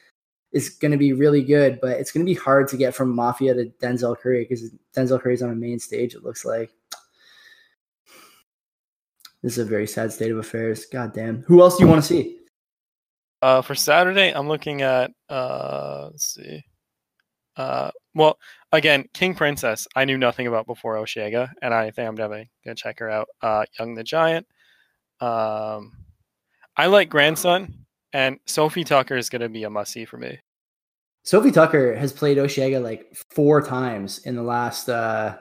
[0.51, 3.13] is going to be really good, but it's going to be hard to get from
[3.13, 6.13] Mafia to Denzel Curry because Denzel Curry's on a main stage.
[6.13, 6.71] It looks like
[9.41, 10.85] this is a very sad state of affairs.
[10.85, 11.41] God damn.
[11.43, 12.37] Who else do you want to see?
[13.41, 16.63] Uh, for Saturday, I'm looking at uh, let's see.
[17.55, 18.37] Uh, well,
[18.71, 19.87] again, King Princess.
[19.95, 23.29] I knew nothing about before Osheaga, and I think I'm definitely gonna check her out.
[23.41, 24.47] Uh, Young the Giant.
[25.19, 25.93] Um,
[26.75, 30.39] I like Grandson, and Sofi Tukker is gonna be a must see for me.
[31.23, 35.37] Sofi Tukker has played Osheaga like four times in the last uh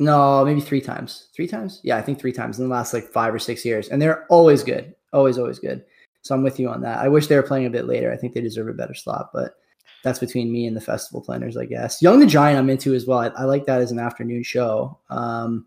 [0.00, 1.28] no, maybe three times.
[1.36, 1.80] Three times?
[1.84, 3.88] Yeah, I think three times in the last like five or six years.
[3.88, 4.94] And they're always good.
[5.12, 5.84] Always, always good.
[6.22, 6.98] So I'm with you on that.
[6.98, 8.10] I wish they were playing a bit later.
[8.10, 9.52] I think they deserve a better slot, but
[10.02, 12.00] that's between me and the festival planners, I guess.
[12.00, 13.18] Young the Giant, I'm into as well.
[13.18, 14.98] I, I like that as an afternoon show.
[15.10, 15.66] Um,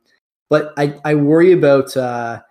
[0.49, 2.41] but I, I worry about, uh,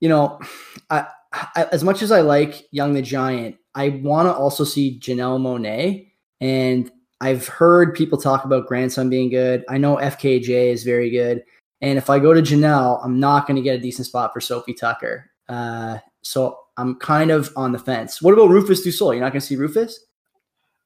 [0.00, 0.40] you know,
[0.90, 4.98] I, I, as much as I like Young the Giant, I want to also see
[4.98, 6.10] Janelle Monáe.
[6.40, 9.64] And I've heard people talk about grandson being good.
[9.68, 11.42] I know FKJ is very good.
[11.80, 14.40] And if I go to Janelle, I'm not going to get a decent spot for
[14.40, 15.24] Sofi Tukker.
[15.48, 18.20] Uh, so I'm kind of on the fence.
[18.22, 19.14] What about Rufus Du Sol?
[19.14, 19.98] You're not going to see Rufus?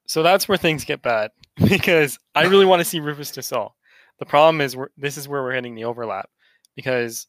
[0.06, 1.30] So that's where things get bad
[1.68, 3.74] because I really want to see Rufus Sol.
[4.18, 6.28] The problem is this is where we're hitting the overlap
[6.76, 7.26] because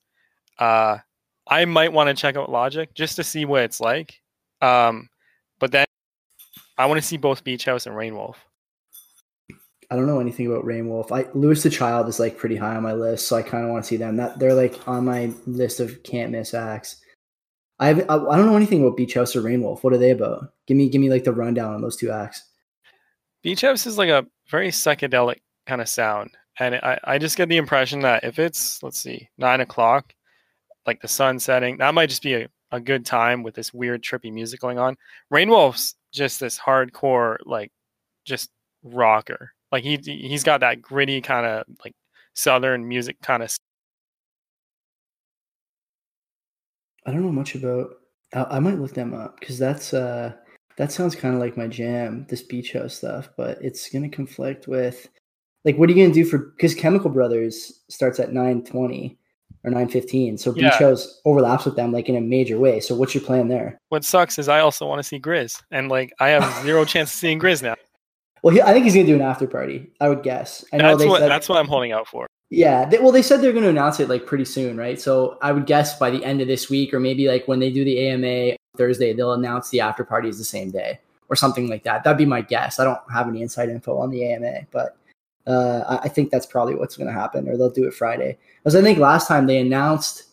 [0.59, 0.97] uh,
[1.47, 4.21] I might want to check out Logic just to see what it's like.
[4.62, 5.09] Um,
[5.59, 5.86] but then
[6.77, 8.36] I want to see both Beach House and Reignwolf.
[9.91, 11.12] I don't know anything about Reignwolf.
[11.12, 13.71] I Louis the Child is like pretty high on my list, so I kind of
[13.71, 14.17] want to see them.
[14.17, 17.01] That they're like on my list of can't miss acts.
[17.79, 19.83] I I, I don't know anything about Beach House or Reignwolf.
[19.83, 20.53] What are they about?
[20.65, 22.43] Give me give me like the rundown on those two acts.
[23.43, 27.49] Beach House is like a very psychedelic kind of sound, and I I just get
[27.49, 30.13] the impression that if it's let's see nine o'clock,
[30.88, 34.01] like the sun setting, that might just be a, a good time with this weird
[34.01, 34.95] trippy music going on.
[35.32, 37.71] Reignwolf's just this hardcore like
[38.25, 38.49] just
[38.84, 41.95] rocker like he he's got that gritty kind of like
[42.36, 43.53] southern music kind of.
[47.06, 47.95] I don't know much about.
[48.34, 50.34] I, I might look them up because that's uh
[50.77, 52.25] that sounds kind of like my jam.
[52.29, 55.07] This beach house stuff, but it's gonna conflict with
[55.65, 59.17] like what are you gonna do for because Chemical Brothers starts at nine twenty
[59.63, 60.77] or nine fifteen, so Beach yeah.
[60.77, 62.79] House overlaps with them like in a major way.
[62.79, 63.79] So what's your plan there?
[63.89, 67.12] What sucks is I also want to see GRiZ, and like I have zero chance
[67.13, 67.75] of seeing GRiZ now.
[68.43, 69.89] Well, he, I think he's going to do an after party.
[70.01, 70.65] I would guess.
[70.73, 72.27] I know that's what said, that's what I'm holding out for.
[72.53, 72.85] Yeah.
[72.85, 75.01] They, well, they said they're going to announce it like pretty soon, right?
[75.01, 77.71] So I would guess by the end of this week, or maybe like when they
[77.71, 81.67] do the AMA Thursday, they'll announce the after party is the same day or something
[81.67, 82.03] like that.
[82.03, 82.79] That'd be my guess.
[82.79, 84.97] I don't have any inside info on the AMA, but
[85.47, 88.37] uh, I think that's probably what's going to happen, or they'll do it Friday.
[88.61, 90.25] Because I think last time they announced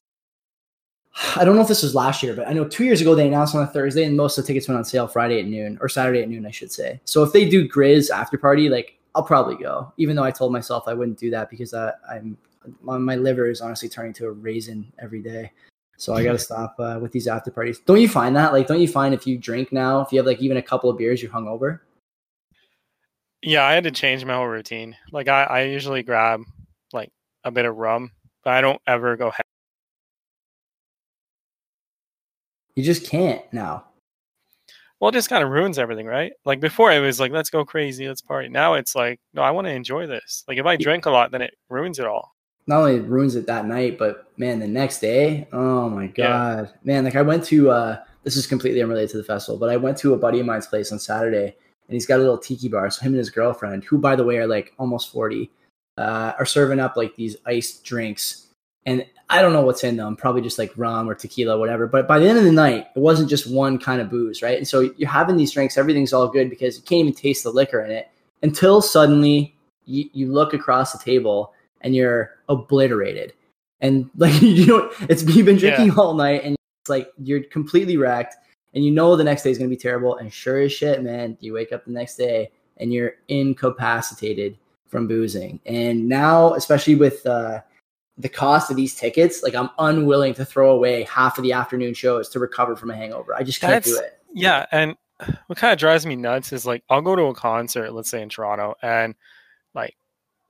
[1.37, 3.27] I don't know if this was last year, but I know two years ago they
[3.27, 5.79] announced on a Thursday, and most of the tickets went on sale Friday at noon
[5.81, 7.01] or Saturday at noon, I should say.
[7.05, 10.53] So if they do GRiZ after party, like I'll probably go, even though I told
[10.53, 12.37] myself I wouldn't do that because I, I'm
[12.81, 15.51] my liver is honestly turning to a raisin every day.
[15.97, 17.79] So I got to stop uh, with these after parties.
[17.81, 18.53] Don't you find that?
[18.53, 20.91] Like, don't you find if you drink now, if you have like even a couple
[20.91, 21.81] of beers, you're hungover?
[23.43, 24.97] Yeah, I had to change my whole routine.
[25.13, 26.43] Like, I, I usually grab
[26.93, 27.11] like
[27.45, 28.13] a bit of rum,
[28.45, 29.33] but I don't ever go
[32.77, 33.85] You just can't now.
[35.01, 36.33] Well, it just kind of ruins everything, right?
[36.45, 38.49] Like before, it was like, let's go crazy, let's party.
[38.49, 40.45] Now it's like, no, I want to enjoy this.
[40.47, 42.35] Like if I drink a lot, then it ruins it all.
[42.67, 46.73] Not only ruins it that night, but man, the next day, oh my god, yeah.
[46.85, 47.05] man!
[47.05, 49.97] Like I went to uh, this is completely unrelated to the festival, but I went
[49.99, 52.89] to a buddy of mine's place on Saturday, and he's got a little tiki bar.
[52.91, 55.51] So him and his girlfriend, who by the way are like almost forty,
[55.97, 58.50] uh, are serving up like these iced drinks
[58.87, 61.87] and I don't know what's in them, probably just like rum or tequila, whatever.
[61.87, 64.59] But by the end of the night, it wasn't just one kind of booze, right?
[64.59, 67.51] And so you're having these drinks, everything's all good because you can't even taste the
[67.51, 68.11] liquor in it
[68.43, 73.33] until suddenly you, you look across the table and you're obliterated.
[73.81, 75.95] And like you know, it's you've been drinking yeah.
[75.97, 78.35] all night and it's like you're completely wrecked
[78.75, 80.17] and you know the next day is gonna be terrible.
[80.17, 84.57] And sure as shit, man, you wake up the next day and you're incapacitated
[84.89, 85.61] from boozing.
[85.67, 87.61] And now, especially with uh
[88.21, 91.95] the cost of these tickets, like I'm unwilling to throw away half of the afternoon
[91.95, 93.35] shows to recover from a hangover.
[93.35, 94.19] I just can't That's, do it.
[94.33, 94.97] Yeah, and
[95.47, 98.23] what kind of drives me nuts is like I'll go to a concert, let's say
[98.23, 99.15] in Toronto, and
[99.75, 99.95] like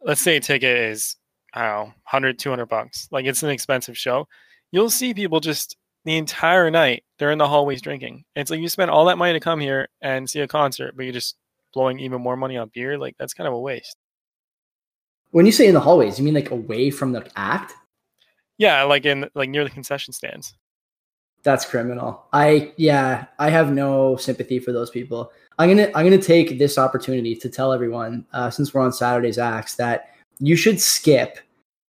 [0.03, 1.17] let's say a ticket is
[1.53, 3.09] I don't know, 100, 200 bucks.
[3.11, 4.27] Like it's an expensive show.
[4.73, 8.25] You'll see people just the entire night they're in the hallways drinking.
[8.35, 11.05] It's like you spend all that money to come here and see a concert, but
[11.05, 11.37] you're just
[11.73, 12.99] blowing even more money on beer.
[12.99, 13.97] Like that's kind of a waste.
[15.31, 17.75] When you say in the hallways, you mean like away from the act?
[18.59, 20.55] Yeah, like in like near the concession stands.
[21.43, 22.27] That's criminal.
[22.33, 25.33] I yeah, I have no sympathy for those people.
[25.59, 29.39] I'm gonna I'm gonna take this opportunity to tell everyone, uh, since we're on Saturday's
[29.39, 31.39] acts, that you should skip.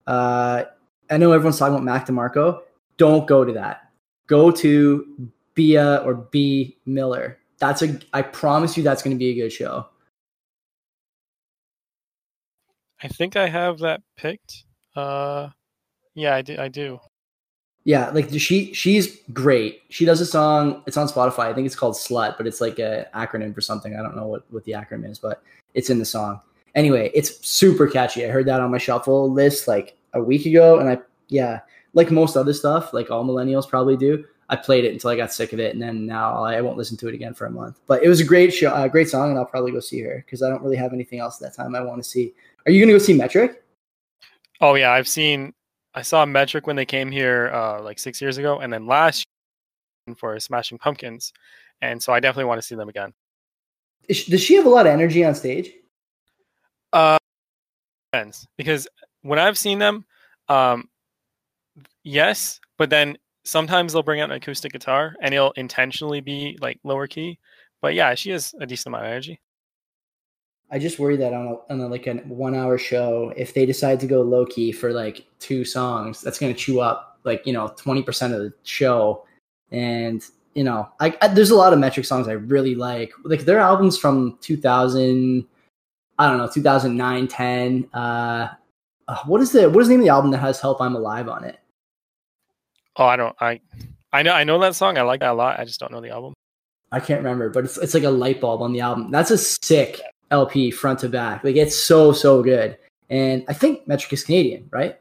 [0.08, 0.64] Uh,
[1.10, 2.62] I know everyone's talking about Mac DeMarco.
[2.98, 3.90] Don't go to that.
[4.28, 7.40] Go to Bia or Bea Miller.
[7.60, 8.00] That's a.
[8.14, 9.88] I promise you, that's going to be a good show.
[13.04, 14.66] I think I have that picked.
[14.96, 15.50] Uh,
[16.14, 16.58] yeah, I do.
[16.58, 17.00] I do.
[17.84, 19.82] Yeah, like she she's great.
[19.90, 20.84] She does a song.
[20.86, 21.46] It's on Spotify.
[21.46, 23.96] I think it's called "Slut," but it's like a acronym for something.
[23.96, 25.42] I don't know what what the acronym is, but
[25.74, 26.40] it's in the song.
[26.76, 28.24] Anyway, it's super catchy.
[28.24, 31.62] I heard that on my shuffle list like a week ago, and I yeah,
[31.94, 34.26] like most other stuff, like all millennials probably do.
[34.50, 36.98] I played it until I got sick of it, and then now I won't listen
[36.98, 37.80] to it again for a month.
[37.88, 40.24] But it was a great show, a great song, and I'll probably go see her
[40.26, 42.34] because I don't really have anything else at that time I want to see.
[42.66, 43.64] Are you gonna go see Metric?
[44.60, 45.54] Oh yeah, I've seen
[45.94, 49.26] I saw Metric when they came here uh, like six years ago, and then last
[50.08, 51.34] year for Smashing Pumpkins,
[51.82, 53.14] and so I definitely want to see them again.
[54.10, 55.72] She, does she have a lot of energy on stage?
[56.94, 57.18] Uh,
[58.12, 58.88] depends because
[59.22, 60.06] when I've seen them,
[60.50, 60.90] um,
[62.04, 66.80] yes, but then sometimes they'll bring out an acoustic guitar and it'll intentionally be like
[66.84, 67.40] lower key.
[67.82, 69.40] But yeah, she has a decent amount of energy.
[70.72, 73.66] I just worry that on a, on a, like a one hour show, if they
[73.66, 77.46] decide to go low key for like two songs, that's going to chew up like
[77.46, 79.26] you know twenty percent of the show.
[79.72, 83.14] And you know, I, I, there's a lot of metric songs I really like.
[83.24, 85.46] Like their albums from 2000,
[86.20, 87.90] I don't know, 2009, 10.
[87.94, 88.50] Uh,
[89.08, 90.96] uh, what is the what is the name of the album that has "Help I'm
[90.96, 91.60] Alive" on it?
[92.96, 93.36] Oh, I don't.
[93.42, 93.60] I
[94.14, 94.98] I know I know that song.
[94.98, 95.60] I like that a lot.
[95.60, 96.34] I just don't know the album.
[96.94, 99.12] I can't remember, but it's it's like a light bulb on the album.
[99.12, 101.44] That's a sick LP front to back.
[101.44, 102.78] Like it's so so good.
[103.10, 105.00] And I think Metric is Canadian, right?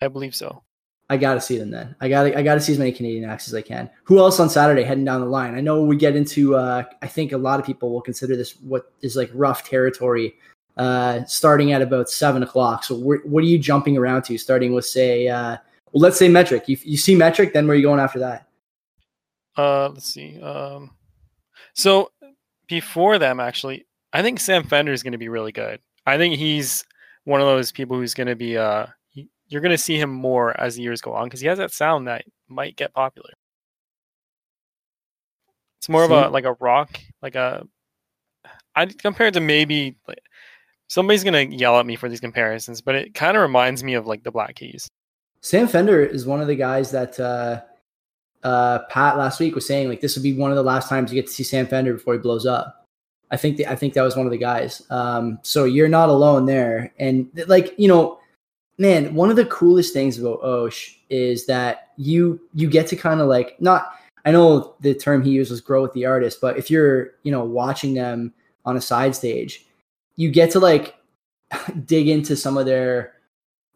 [0.00, 0.62] I believe so.
[1.10, 1.94] I gotta see them then.
[2.00, 3.90] I gotta I gotta see as many Canadian acts as I can.
[4.04, 5.54] Who else on Saturday heading down the line?
[5.54, 8.52] I know we get into uh, I think a lot of people will consider this
[8.60, 10.34] what is like rough territory.
[10.76, 12.82] Uh, starting at about seven o'clock.
[12.82, 14.36] So what are you jumping around to?
[14.36, 15.56] Starting with say, uh,
[15.92, 16.68] well, let's say metric.
[16.68, 18.48] You, you see metric, then where are you going after that?
[19.56, 20.40] Uh, let's see.
[20.40, 20.90] Um,
[21.74, 22.10] so
[22.66, 25.80] before them, actually, I think Sam Fender is going to be really good.
[26.06, 26.84] I think he's
[27.24, 28.86] one of those people who's going to be uh
[29.48, 31.72] you're going to see him more as the years go on because he has that
[31.72, 33.30] sound that might get popular.
[35.78, 36.14] It's more see?
[36.14, 37.66] of a like a rock, like a
[38.74, 40.20] I compared to maybe like,
[40.86, 43.94] somebody's going to yell at me for these comparisons, but it kind of reminds me
[43.94, 44.88] of like the Black Keys.
[45.40, 47.62] Sam Fender is one of the guys that uh
[48.44, 51.12] uh Pat last week was saying like this would be one of the last times
[51.12, 52.83] you get to see Sam Fender before he blows up.
[53.30, 54.82] I think the, I think that was one of the guys.
[54.90, 56.92] Um, so you're not alone there.
[56.98, 58.18] And like you know,
[58.78, 63.20] man, one of the coolest things about Osh is that you you get to kind
[63.20, 63.92] of like not.
[64.26, 67.32] I know the term he used was grow with the artist, but if you're you
[67.32, 68.32] know watching them
[68.64, 69.66] on a side stage,
[70.16, 70.94] you get to like
[71.84, 73.14] dig into some of their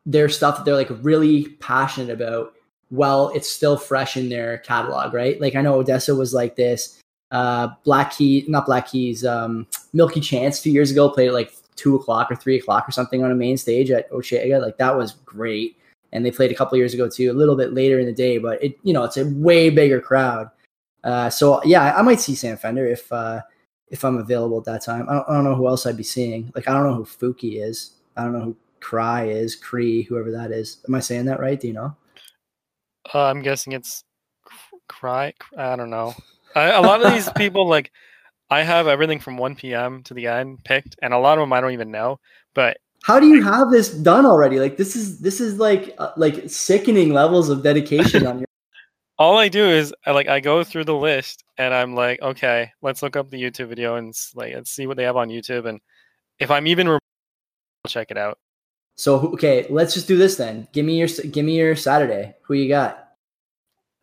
[0.08, 2.54] their stuff that they're like really passionate about
[2.90, 6.98] well it's still fresh in their catalog right like i know odessa was like this
[7.30, 11.34] uh, Black Key, not Black Keys, um, Milky Chance a few years ago played at
[11.34, 14.60] like two o'clock or three o'clock or something on a main stage at Osheaga.
[14.60, 15.76] Like that was great.
[16.12, 18.38] And they played a couple years ago too, a little bit later in the day,
[18.38, 20.50] but it, you know, it's a way bigger crowd.
[21.04, 23.42] Uh, so yeah, I might see Sam Fender if, uh,
[23.90, 25.06] if I'm available at that time.
[25.08, 26.50] I don't, I don't know who else I'd be seeing.
[26.54, 27.92] Like, I don't know who Fuki is.
[28.16, 30.78] I don't know who Cry is, Cree, whoever that is.
[30.88, 31.60] Am I saying that right?
[31.60, 31.96] Do you know?
[33.14, 34.02] Uh, I'm guessing it's
[34.88, 35.32] Cry.
[35.56, 36.14] I don't know.
[36.58, 37.90] I, a lot of these people, like,
[38.50, 40.02] I have everything from 1 p.m.
[40.04, 42.18] to the end picked, and a lot of them I don't even know.
[42.54, 44.58] But how do you have this done already?
[44.58, 48.46] Like, this is this is like uh, like sickening levels of dedication on your.
[49.18, 52.70] All I do is I like I go through the list and I'm like, okay,
[52.82, 55.66] let's look up the YouTube video and like let's see what they have on YouTube,
[55.66, 55.80] and
[56.38, 57.00] if I'm even, I'll
[57.88, 58.38] check it out.
[58.96, 60.68] So okay, let's just do this then.
[60.72, 62.34] Give me your give me your Saturday.
[62.42, 63.10] Who you got?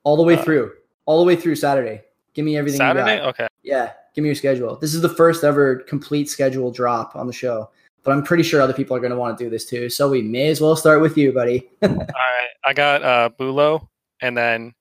[0.03, 0.73] All the way uh, through,
[1.05, 2.01] all the way through Saturday.
[2.35, 2.77] Give me everything.
[2.77, 3.47] Saturday, okay.
[3.63, 4.75] Yeah, give me your schedule.
[4.75, 7.69] This is the first ever complete schedule drop on the show,
[8.03, 9.89] but I'm pretty sure other people are going to want to do this too.
[9.89, 11.69] So we may as well start with you, buddy.
[11.81, 13.87] All right, I got uh, Bülow,
[14.21, 14.73] and then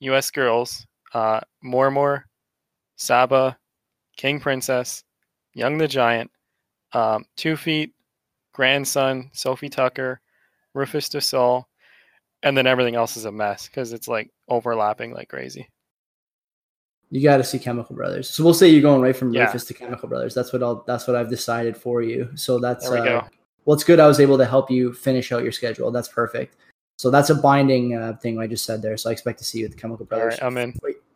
[0.00, 0.30] U.S.
[0.30, 2.24] Girls, uh, Mormor,
[2.96, 3.56] Saba,
[4.18, 5.02] King Princess,
[5.54, 6.30] Young the Giant,
[6.92, 7.94] um, Two Feet,
[8.52, 10.18] Grandson, Sofi Tukker,
[10.74, 11.66] Rufus Sol,
[12.42, 15.70] and then everything else is a mess because it's like overlapping like crazy.
[17.10, 18.28] You got to see Chemical Brothers.
[18.28, 19.46] So we'll say you're going right from yeah.
[19.46, 20.34] Rufus to Chemical Brothers.
[20.34, 20.84] That's what I'll.
[20.86, 22.30] That's what I've decided for you.
[22.34, 22.88] So that's.
[22.88, 23.28] There we uh, go.
[23.64, 24.00] Well, it's good.
[24.00, 25.90] I was able to help you finish out your schedule.
[25.90, 26.56] That's perfect.
[26.98, 28.96] So that's a binding uh, thing I just said there.
[28.96, 30.74] So I expect to see you at the Chemical Brothers right, I'm in.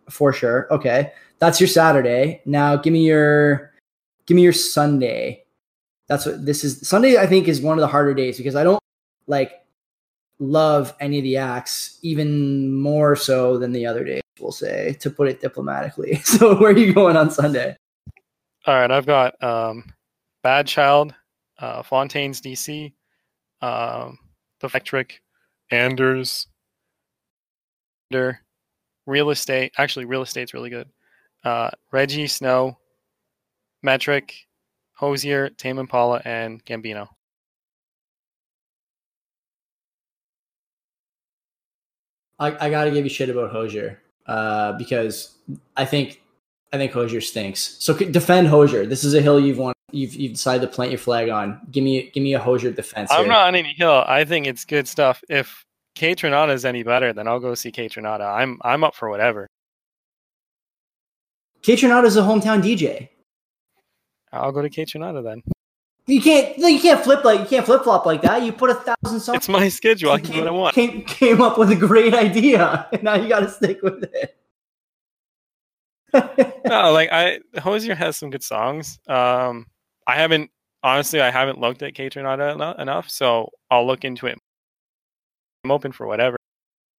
[0.08, 0.68] for sure.
[0.70, 2.40] Okay, that's your Saturday.
[2.46, 3.72] Now give me your
[4.26, 5.44] give me your Sunday.
[6.08, 6.86] That's what this is.
[6.86, 8.82] Sunday I think is one of the harder days because I don't
[9.26, 9.62] like
[10.38, 14.21] love any of the acts even more so than the other days.
[14.40, 16.16] We'll say to put it diplomatically.
[16.24, 17.76] So where are you going on Sunday?
[18.66, 19.84] All right, I've got um,
[20.42, 21.14] Bad Child,
[21.58, 22.94] uh, Fontaines D.C.,
[23.60, 24.18] um,
[24.60, 25.20] The Electric,
[25.70, 26.46] Anders,
[29.06, 29.72] Real Estate.
[29.78, 30.88] Actually, Real Estate's really good.
[31.44, 32.78] Uh, Reggie, Snow,
[33.82, 34.34] Metric,
[34.92, 37.08] Hozier, Tame Impala, and Gambino.
[42.38, 45.36] I, I got to give you shit about Hozier uh, because
[45.76, 46.22] I think
[46.72, 47.76] I think Hozier stinks.
[47.80, 48.86] So defend Hozier.
[48.86, 49.74] This is a hill you've won.
[49.90, 51.60] You've you've decided to plant your flag on.
[51.70, 53.10] Give me give me a Hozier defense.
[53.10, 53.28] I'm here.
[53.28, 54.04] not on any hill.
[54.06, 55.22] I think it's good stuff.
[55.28, 55.64] If
[55.96, 58.32] Kaytranada is any better, then I'll go see Kaytranada.
[58.34, 59.48] I'm I'm up for whatever.
[61.62, 63.08] Kaytranada is a hometown DJ.
[64.32, 65.42] I'll go to Kaytranada then.
[66.06, 68.42] You can't you can't flip like you can't flip flop like that.
[68.42, 69.36] You put a thousand songs.
[69.36, 70.10] It's my schedule.
[70.10, 70.74] I can do what I want.
[70.74, 74.36] Came, came up with a great idea, and now you got to stick with it.
[76.66, 78.98] no, like I Hozier has some good songs.
[79.08, 79.66] Um,
[80.06, 80.50] I haven't
[80.82, 84.38] honestly, I haven't looked at eno- enough, so I'll look into it.
[85.64, 86.36] I'm open for whatever.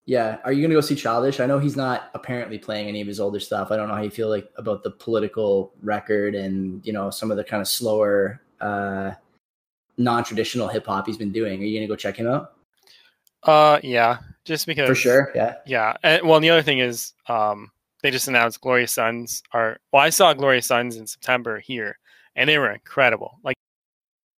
[0.05, 1.39] yeah, are you gonna go see Childish?
[1.41, 3.71] I know he's not apparently playing any of his older stuff.
[3.71, 7.29] I don't know how you feel like about the political record and you know some
[7.31, 9.13] of the kind of slower, uh,
[9.97, 11.61] non-traditional hip hop he's been doing.
[11.61, 12.53] Are you gonna go check him out
[13.43, 15.31] Uh, yeah, just because for sure?
[15.35, 15.55] Yeah.
[15.65, 15.97] Yeah.
[16.03, 19.77] And, well, and the other thing is, um, they just announced Glorious Sons are.
[19.91, 21.97] Well, I saw Glorious Sons in September here,
[22.35, 23.39] and they were incredible.
[23.43, 23.55] Like,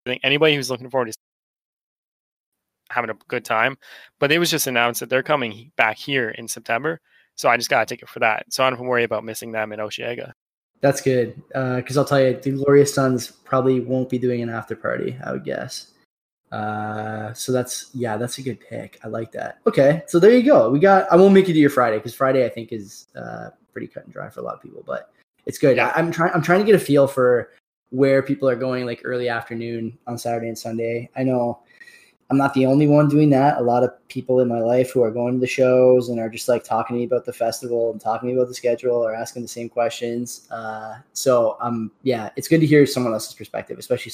[0.07, 1.15] I think anybody who's looking forward to
[2.91, 3.77] having a good time,
[4.21, 7.01] but it was just announced that they're coming back here in September.
[7.37, 8.53] So I just got a ticket for that.
[8.53, 10.33] So I don't have to worry about missing them in Osheaga.
[10.85, 14.77] That's good because I'll tell you, the Glorious Sons probably won't be doing an after
[14.77, 15.17] party.
[15.25, 15.93] I would guess.
[16.53, 19.01] Uh, so that's yeah, that's a good pick.
[19.03, 19.61] I like that.
[19.67, 20.69] Okay, so there you go.
[20.69, 21.11] We got.
[21.11, 24.05] I won't make you do your Friday because Friday I think is uh, pretty cut
[24.05, 25.11] and dry for a lot of people, but
[25.47, 25.79] it's good.
[25.79, 26.33] I, I'm trying.
[26.35, 27.53] I'm trying to get a feel for
[27.89, 31.09] where people are going, like early afternoon on Saturday and Sunday.
[31.17, 31.61] I know
[32.31, 33.59] I'm not the only one doing that.
[33.59, 36.31] A lot of people in my life who are going to the shows and are
[36.31, 38.97] just like talking to me about the festival and talking to me about the schedule
[38.97, 40.49] or asking the same questions.
[40.51, 44.13] Uh, so um, yeah, it's good to hear someone else's perspective, especially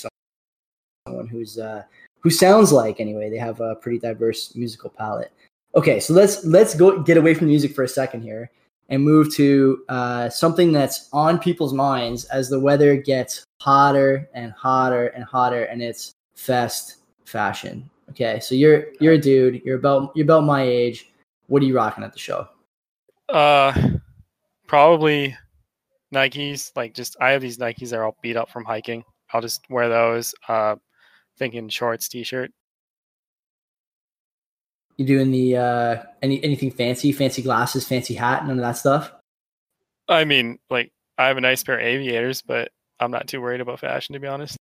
[1.07, 1.83] someone who's uh,
[2.21, 5.33] who sounds like anyway they have a pretty diverse musical palette.
[5.75, 8.51] Okay, so let's let's go get away from the music for a second here
[8.89, 14.53] and move to uh, something that's on people's minds as the weather gets hotter and
[14.53, 17.89] hotter and hotter, and it's fest fashion.
[18.11, 19.63] Okay, so you're you're a dude.
[19.65, 21.13] You're about you're about my age.
[21.47, 22.49] What are you rocking at the show?
[23.29, 23.73] Uh,
[24.67, 25.37] probably
[26.15, 26.73] Nikes.
[26.75, 29.05] Like, just I have these Nikes that are all beat up from hiking.
[29.33, 30.35] I'll just wear those.
[30.49, 30.77] Uh,
[31.39, 32.53] thinking shorts, t-shirt.
[34.97, 37.13] You doing the uh, any anything fancy?
[37.13, 39.13] Fancy glasses, fancy hat, none of that stuff.
[40.09, 43.61] I mean, like I have a nice pair of aviators, but I'm not too worried
[43.61, 44.57] about fashion to be honest.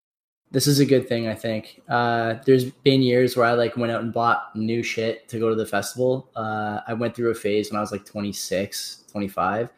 [0.51, 1.81] This is a good thing, I think.
[1.87, 5.49] Uh, there's been years where I like went out and bought new shit to go
[5.49, 6.27] to the festival.
[6.35, 9.69] Uh, I went through a phase when I was like 26, 25,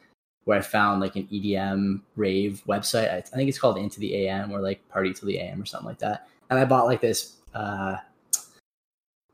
[0.46, 3.12] where I found like an EDM rave website.
[3.12, 5.66] I, I think it's called Into the AM or like Party to the AM or
[5.66, 6.30] something like that.
[6.50, 7.36] And I bought like this.
[7.54, 7.98] Uh,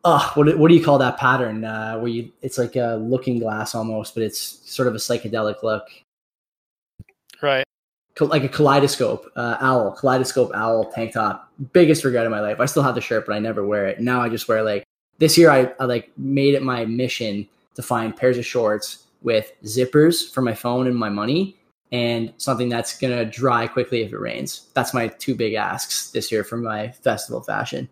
[0.04, 1.64] oh, what what do you call that pattern?
[1.64, 5.62] Uh, where you it's like a looking glass almost, but it's sort of a psychedelic
[5.62, 5.88] look
[8.22, 11.52] like a kaleidoscope uh, owl, kaleidoscope owl tank top.
[11.74, 12.60] Biggest regret of my life.
[12.60, 14.00] I still have the shirt, but I never wear it.
[14.00, 14.84] Now I just wear like
[15.18, 15.50] this year.
[15.50, 20.42] I, I like made it my mission to find pairs of shorts with zippers for
[20.42, 21.58] my phone and my money,
[21.92, 24.68] and something that's gonna dry quickly if it rains.
[24.74, 27.90] That's my two big asks this year for my festival fashion.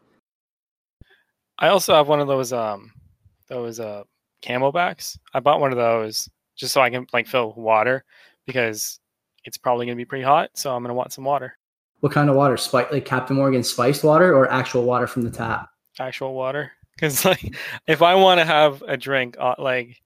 [1.60, 2.92] I also have one of those um
[3.48, 4.04] those uh
[4.42, 5.18] camelbacks.
[5.34, 8.04] I bought one of those just so I can like fill water
[8.46, 9.00] because
[9.46, 11.58] it's probably gonna be pretty hot, so I'm gonna want some water.
[12.02, 12.58] What kind of water?
[12.58, 15.70] Spice like Captain Morgan spiced water or actual water from the tap?
[16.00, 16.72] Actual water.
[16.96, 17.56] Because like
[17.88, 20.02] if I want to have a drink, uh, like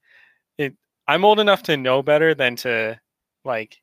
[0.58, 0.74] it,
[1.08, 3.00] I'm old enough to know better than to
[3.44, 3.80] like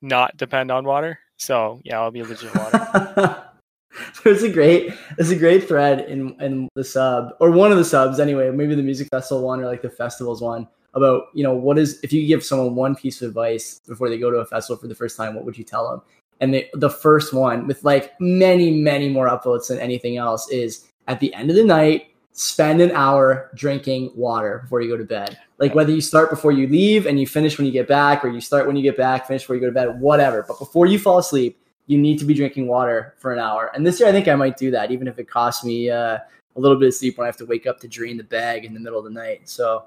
[0.00, 1.18] not depend on water.
[1.36, 3.44] So yeah, I'll be legit water.
[4.24, 7.84] there's a great there's a great thread in in the sub or one of the
[7.84, 11.54] subs anyway maybe the music festival one or like the festivals one about you know
[11.54, 14.46] what is if you give someone one piece of advice before they go to a
[14.46, 16.02] festival for the first time what would you tell them
[16.40, 20.88] and the, the first one with like many many more upvotes than anything else is
[21.06, 22.08] at the end of the night
[22.38, 25.36] spend an hour drinking water before you go to bed.
[25.58, 28.28] Like whether you start before you leave and you finish when you get back, or
[28.28, 30.44] you start when you get back, finish before you go to bed, whatever.
[30.46, 31.58] But before you fall asleep,
[31.88, 33.72] you need to be drinking water for an hour.
[33.74, 36.18] And this year, I think I might do that, even if it costs me uh,
[36.54, 38.64] a little bit of sleep when I have to wake up to drain the bag
[38.64, 39.48] in the middle of the night.
[39.48, 39.86] So,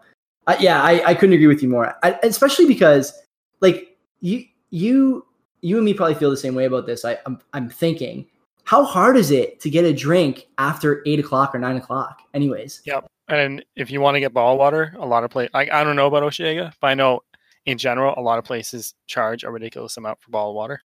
[0.52, 3.14] uh, yeah, I, I couldn't agree with you more, I, especially because
[3.60, 5.26] like you you
[5.62, 7.06] you and me probably feel the same way about this.
[7.06, 8.28] I, I'm I'm thinking
[8.64, 12.22] how hard is it to get a drink after eight o'clock or nine o'clock?
[12.34, 12.82] Anyways.
[12.86, 13.08] Yep.
[13.28, 15.96] And if you want to get bottled water, a lot of places, like, I don't
[15.96, 17.22] know about Osheaga, but I know
[17.66, 20.82] in general, a lot of places charge a ridiculous amount for bottled water.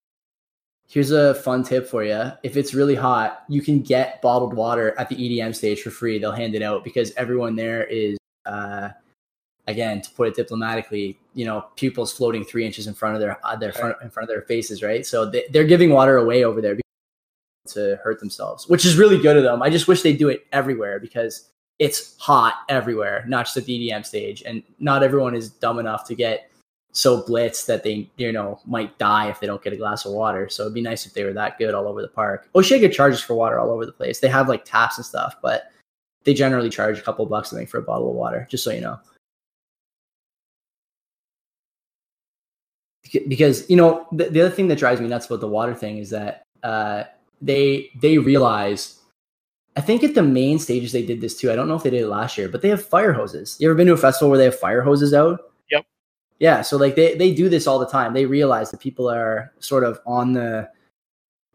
[0.88, 2.32] Here's a fun tip for you.
[2.44, 6.20] If it's really hot, you can get bottled water at the EDM stage for free.
[6.20, 8.90] They'll hand it out because everyone there is, uh,
[9.68, 13.40] again, to put it diplomatically, you know, pupils floating three inches in front of their
[13.46, 15.06] uh, their front in front of their faces, right?
[15.06, 16.78] So they, they're giving water away over there
[17.68, 19.62] to hurt themselves, which is really good of them.
[19.62, 21.50] I just wish they do it everywhere because
[21.80, 24.44] it's hot everywhere, not just at the EDM stage.
[24.46, 26.50] And not everyone is dumb enough to get
[26.92, 30.14] so blitzed that they, you know, might die if they don't get a glass of
[30.14, 30.48] water.
[30.50, 32.48] So it'd be nice if they were that good all over the park.
[32.54, 34.20] Osheaga charges for water all over the place.
[34.20, 35.72] They have like taps and stuff, but
[36.24, 38.72] they generally charge a couple bucks, I think, for a bottle of water, just so
[38.72, 39.00] you know.
[43.28, 45.98] Because, you know, the, the other thing that drives me nuts about the water thing
[45.98, 47.04] is that uh,
[47.42, 49.00] they they realize
[49.76, 51.52] I think at the main stages they did this too.
[51.52, 53.58] I don't know if they did it last year, but they have fire hoses.
[53.60, 55.52] You ever been to a festival where they have fire hoses out?
[55.72, 55.86] Yep.
[56.40, 58.14] Yeah, so like they they do this all the time.
[58.14, 60.70] They realize that people are sort of on the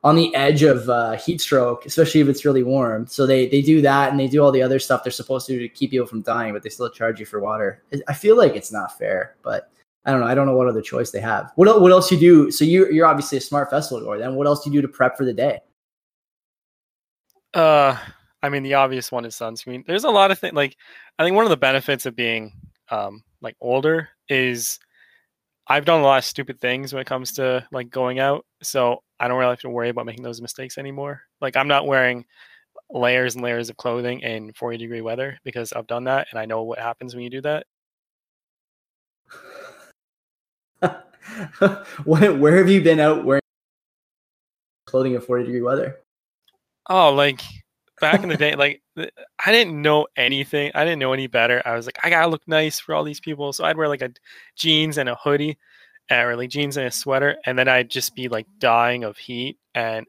[0.04, 3.06] on the edge of uh, heat stroke, especially if it's really warm.
[3.06, 5.52] So they they do that and they do all the other stuff they're supposed to
[5.52, 7.82] do to keep people from dying, but they still charge you for water.
[8.09, 9.70] I feel like it's not fair, but
[10.09, 10.26] I don't know.
[10.26, 11.52] I don't know what other choice they have.
[11.56, 12.50] What what else you do?
[12.50, 14.18] So you you're obviously a smart festival goer.
[14.18, 15.59] Then what else do you do to prep for the day?
[17.52, 17.94] Uh,
[18.42, 19.84] I mean, the obvious one is sunscreen.
[19.84, 20.54] There's a lot of things.
[20.54, 20.76] Like,
[21.18, 22.52] I think one of the benefits of being
[22.90, 24.78] um like older is
[25.66, 29.02] I've done a lot of stupid things when it comes to like going out, so
[29.20, 31.20] I don't really have to worry about making those mistakes anymore.
[31.42, 32.24] Like, I'm not wearing
[32.90, 36.46] layers and layers of clothing in 40 degree weather because I've done that and I
[36.46, 37.66] know what happens when you do that.
[42.04, 43.42] where have you been out wearing
[44.86, 45.98] clothing in 40 degree weather?
[46.88, 47.42] Oh, like
[48.00, 50.70] back in the day, like I didn't know anything.
[50.74, 51.62] I didn't know any better.
[51.64, 54.02] I was like, I gotta look nice for all these people, so I'd wear like
[54.02, 54.10] a
[54.56, 55.58] jeans and a hoodie,
[56.10, 59.58] or like jeans and a sweater, and then I'd just be like dying of heat.
[59.74, 60.06] And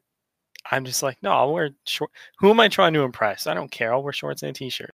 [0.70, 2.10] I'm just like, no, I'll wear short.
[2.38, 3.46] Who am I trying to impress?
[3.46, 3.92] I don't care.
[3.92, 4.90] I'll wear shorts and a t-shirt.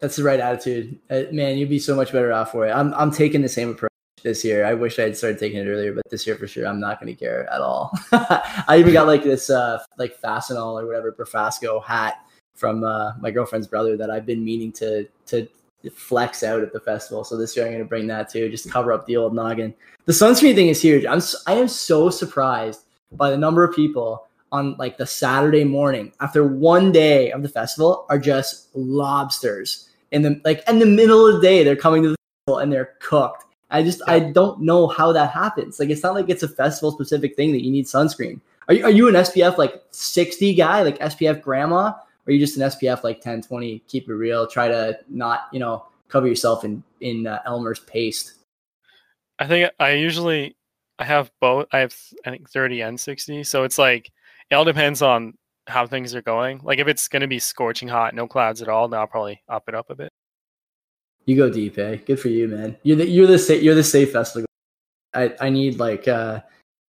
[0.00, 1.58] That's the right attitude, uh, man.
[1.58, 2.70] You'd be so much better off for it.
[2.70, 3.90] I'm I'm taking the same approach
[4.22, 4.64] this year.
[4.64, 7.00] I wish I had started taking it earlier, but this year for sure, I'm not
[7.00, 7.92] going to care at all.
[8.12, 13.30] I even got like this, uh, like Fastenal or whatever Profasco hat from uh, my
[13.30, 15.48] girlfriend's brother that I've been meaning to to
[15.94, 17.24] flex out at the festival.
[17.24, 19.34] So this year I'm going to bring that too, just to cover up the old
[19.34, 19.74] noggin.
[20.06, 21.04] The sunscreen thing is huge.
[21.06, 26.12] I'm I am so surprised by the number of people on like the Saturday morning
[26.20, 31.26] after one day of the festival are just lobsters in the like in the middle
[31.26, 31.62] of the day.
[31.62, 34.14] They're coming to the festival and they're cooked I just yeah.
[34.14, 35.78] I don't know how that happens.
[35.78, 38.40] Like it's not like it's a festival specific thing that you need sunscreen.
[38.68, 41.88] Are you, are you an SPF like 60 guy, like SPF grandma?
[41.88, 41.94] Or
[42.26, 45.58] are you just an SPF like 10, 20, keep it real, try to not, you
[45.58, 48.34] know, cover yourself in in uh, Elmer's paste?
[49.38, 50.56] I think I usually
[50.98, 51.66] I have both.
[51.72, 51.94] I have
[52.26, 53.44] I think 30 and 60.
[53.44, 54.10] So it's like
[54.50, 55.34] it all depends on
[55.66, 56.60] how things are going.
[56.62, 59.42] Like if it's going to be scorching hot, no clouds at all, then I'll probably
[59.48, 60.12] up it up a bit.
[61.28, 61.96] You go deep, eh?
[61.96, 62.74] Good for you, man.
[62.84, 64.46] You're the you're the safe you're the safe festival.
[65.12, 66.40] I I need like uh,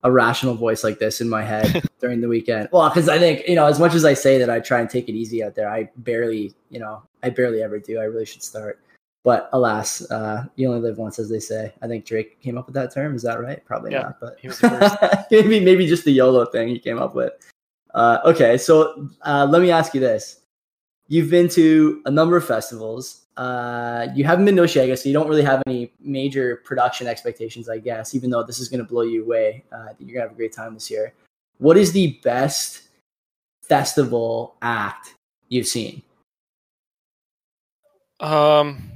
[0.04, 2.70] a rational voice like this in my head during the weekend.
[2.72, 4.90] Well, because I think you know, as much as I say that I try and
[4.90, 8.00] take it easy out there, I barely you know I barely ever do.
[8.00, 8.80] I really should start.
[9.26, 11.74] But alas, uh, you only live once, as they say.
[11.82, 13.16] I think Drake came up with that term.
[13.16, 13.64] Is that right?
[13.66, 14.22] Probably yeah, not.
[14.22, 17.34] But maybe maybe just the YOLO thing he came up with.
[17.94, 20.40] Uh, okay, so uh, let me ask you this:
[21.10, 23.26] You've been to a number of festivals.
[23.40, 27.70] Uh, you haven't been to Osheaga, so you don't really have any major production expectations,
[27.70, 28.14] I guess.
[28.14, 30.54] Even though this is going to blow you away, uh, you're gonna have a great
[30.54, 31.14] time this year.
[31.58, 32.82] What is the best
[33.62, 35.16] festival act
[35.48, 36.02] you've seen?
[38.20, 38.92] Um,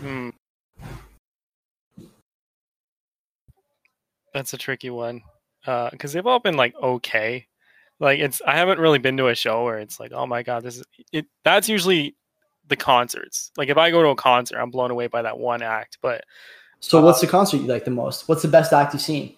[0.00, 0.30] hmm.
[4.32, 5.20] that's a tricky one
[5.60, 7.46] because uh, they've all been like okay.
[8.00, 10.62] Like it's I haven't really been to a show where it's like oh my god
[10.62, 11.26] this is it.
[11.44, 12.16] That's usually
[12.68, 13.50] the concerts.
[13.56, 15.98] Like if I go to a concert, I'm blown away by that one act.
[16.02, 16.24] But
[16.80, 18.28] so, what's the concert you like the most?
[18.28, 19.34] What's the best act you've seen?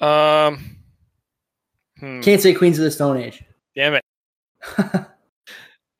[0.00, 0.76] Um,
[1.98, 2.20] hmm.
[2.20, 3.42] can't say Queens of the Stone Age.
[3.74, 4.04] Damn it.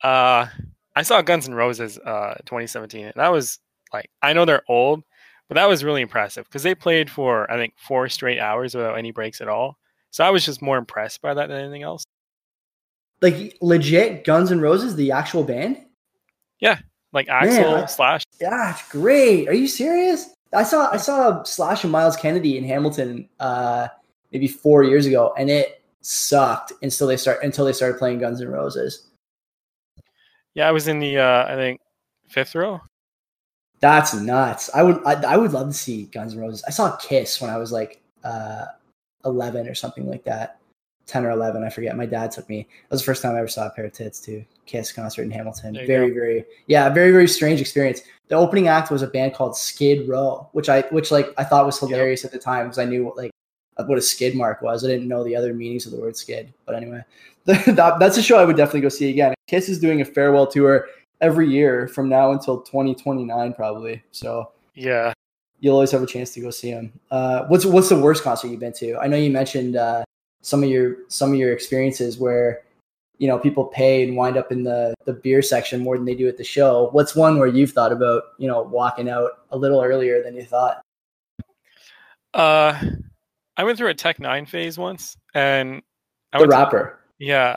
[0.03, 0.47] Uh,
[0.95, 3.59] I saw Guns N' Roses uh 2017, and that was
[3.91, 5.03] like I know they're old,
[5.47, 8.97] but that was really impressive because they played for I think four straight hours without
[8.97, 9.77] any breaks at all.
[10.11, 12.05] So I was just more impressed by that than anything else.
[13.21, 15.81] Like legit Guns N' Roses, the actual band.
[16.59, 16.79] Yeah,
[17.13, 18.23] like Axl I- Slash.
[18.39, 19.47] Yeah, it's great.
[19.47, 20.29] Are you serious?
[20.53, 23.87] I saw I saw Slash and Myles Kennedy in Hamilton uh
[24.31, 28.41] maybe four years ago, and it sucked until they start until they started playing Guns
[28.41, 29.07] N' Roses.
[30.53, 31.81] Yeah, I was in the uh I think
[32.27, 32.81] fifth row.
[33.79, 34.69] That's nuts.
[34.73, 36.63] I would I, I would love to see Guns N' Roses.
[36.67, 38.65] I saw Kiss when I was like uh
[39.25, 40.56] 11 or something like that.
[41.07, 41.95] 10 or 11, I forget.
[41.95, 42.67] My dad took me.
[42.83, 44.43] That was the first time I ever saw a pair of tits too.
[44.65, 45.73] Kiss concert in Hamilton.
[45.73, 48.01] There you Very, very yeah, very, very strange experience.
[48.27, 51.65] The opening act was a band called Skid Row, which I which like I thought
[51.65, 53.31] was hilarious at the time because I knew what like
[53.85, 54.83] what a skid mark was.
[54.83, 56.53] I didn't know the other meanings of the word skid.
[56.65, 57.01] But anyway,
[57.45, 59.33] that, that's a show I would definitely go see again.
[59.47, 60.87] Kiss is doing a farewell tour
[61.21, 64.03] every year from now until 2029 probably.
[64.11, 65.13] So Yeah.
[65.59, 66.91] you'll always have a chance to go see them.
[67.11, 68.97] Uh, what's what's the worst concert you've been to?
[68.97, 70.03] I know you mentioned uh,
[70.41, 72.61] some of your some of your experiences where
[73.17, 76.15] you know people pay and wind up in the the beer section more than they
[76.15, 76.89] do at the show.
[76.91, 80.43] What's one where you've thought about you know walking out a little earlier than you
[80.43, 80.81] thought?
[82.33, 82.79] Uh,
[83.55, 85.81] I went through a Tech N9ne phase once, and
[86.33, 86.99] I The went to- rapper.
[87.17, 87.55] yeah,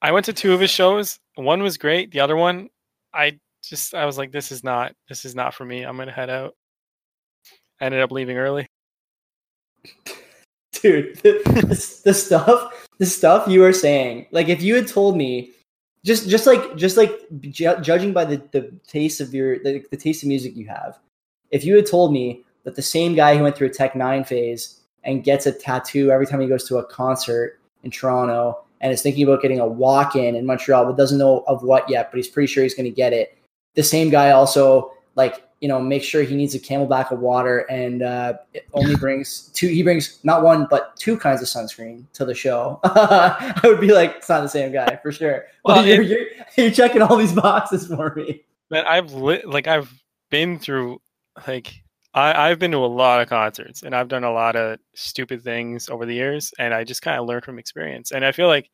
[0.00, 1.18] I went to two of his shows.
[1.34, 2.10] One was great.
[2.10, 2.70] The other one,
[3.12, 5.82] I just I was like, this is not this is not for me.
[5.82, 6.54] I'm gonna head out.
[7.80, 8.66] I ended up leaving early.
[10.80, 15.52] Dude the, the, stuff the stuff you are saying like if you had told me
[16.04, 19.96] just just like just like ju- judging by the the taste of your the, the
[19.96, 20.98] taste of music you have
[21.50, 24.26] if you had told me that the same guy who went through a Tech N9ne
[24.26, 28.92] phase and gets a tattoo every time he goes to a concert in toronto and
[28.92, 32.16] is thinking about getting a walk-in in montreal but doesn't know of what yet but
[32.16, 33.36] he's pretty sure he's going to get it
[33.74, 37.60] the same guy also like you know make sure he needs a camelback of water
[37.70, 42.04] and uh, it only brings two he brings not one but two kinds of sunscreen
[42.12, 45.84] to the show i would be like it's not the same guy for sure Well,
[45.86, 46.26] you're, it- you're,
[46.66, 49.90] you're checking all these boxes for me Man, I've lit like I've
[50.30, 51.00] been through
[51.46, 51.72] like
[52.14, 55.42] I, I've been to a lot of concerts and I've done a lot of stupid
[55.42, 58.10] things over the years and I just kind of learned from experience.
[58.12, 58.68] And I feel like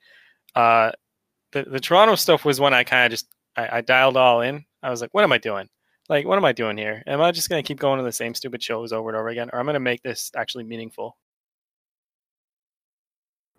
[0.57, 0.91] uh
[1.53, 4.65] the, the Toronto stuff was when I kind of just I, I dialed all in.
[4.83, 5.69] I was like, what am I doing?
[6.09, 7.03] Like, what am I doing here?
[7.07, 9.49] Am I just gonna keep going to the same stupid shows over and over again,
[9.53, 11.17] or am I'm gonna make this actually meaningful?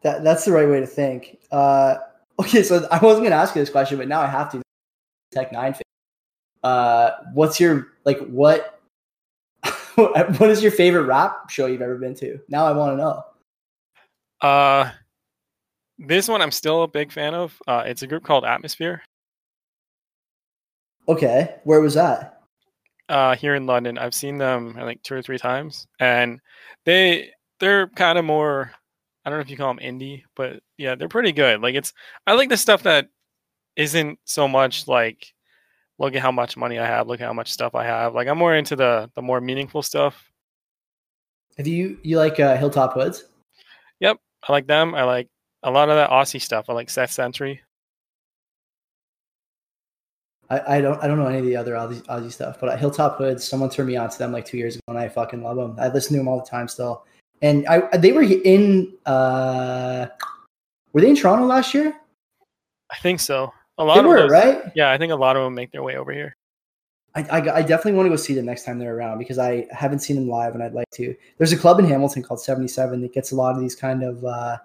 [0.06, 1.96] that, that's the right way to think uh,
[2.40, 4.62] okay so i wasn't going to ask you this question but now i have to
[5.32, 5.82] Tech N9ne phase.
[6.64, 8.80] uh, what's your like what
[9.96, 13.24] what is your favorite rap show you've ever been to now i want to know
[14.42, 14.92] Uh,
[15.98, 17.58] this one I'm still a big fan of.
[17.66, 19.02] Uh, it's a group called Atmosphere.
[21.08, 22.35] okay where was that
[23.10, 23.98] uh, here in London.
[23.98, 26.40] I've seen them I think two or three times, and
[26.86, 28.72] they they're kind of more.
[29.24, 31.62] I don't know if you call them indie, but yeah, they're pretty good.
[31.62, 31.94] Like it's
[32.28, 33.08] I like the stuff that
[33.76, 35.34] isn't so much like
[35.98, 38.14] look at how much money I have, look at how much stuff I have.
[38.14, 40.32] Like I'm more into the the more meaningful stuff.
[41.58, 43.26] have you you like uh, hilltop hoods
[44.00, 44.94] Yep, I like them.
[44.94, 45.30] I like
[45.64, 46.70] a lot of that Aussie stuff.
[46.70, 47.62] I like Seth Sentry.
[50.50, 53.18] I, I don't I don't know any of the other Aussie, Aussie stuff, but Hilltop
[53.18, 55.58] Hoods, someone turned me on to them like two years ago, and I fucking love
[55.58, 55.76] them.
[55.80, 57.06] I listen to them all the time still.
[57.42, 60.08] And I they were in uh
[60.94, 61.94] were they in Toronto last year?
[62.92, 63.52] I think so.
[63.78, 64.64] A lot They of were those, right.
[64.76, 66.36] Yeah, I think a lot of them make their way over here.
[67.16, 69.68] I, I, I definitely want to go see them next time they're around because I
[69.72, 71.16] haven't seen them live and I'd like to.
[71.38, 74.24] There's a club in Hamilton called 77 that gets a lot of these kind of
[74.24, 74.58] uh,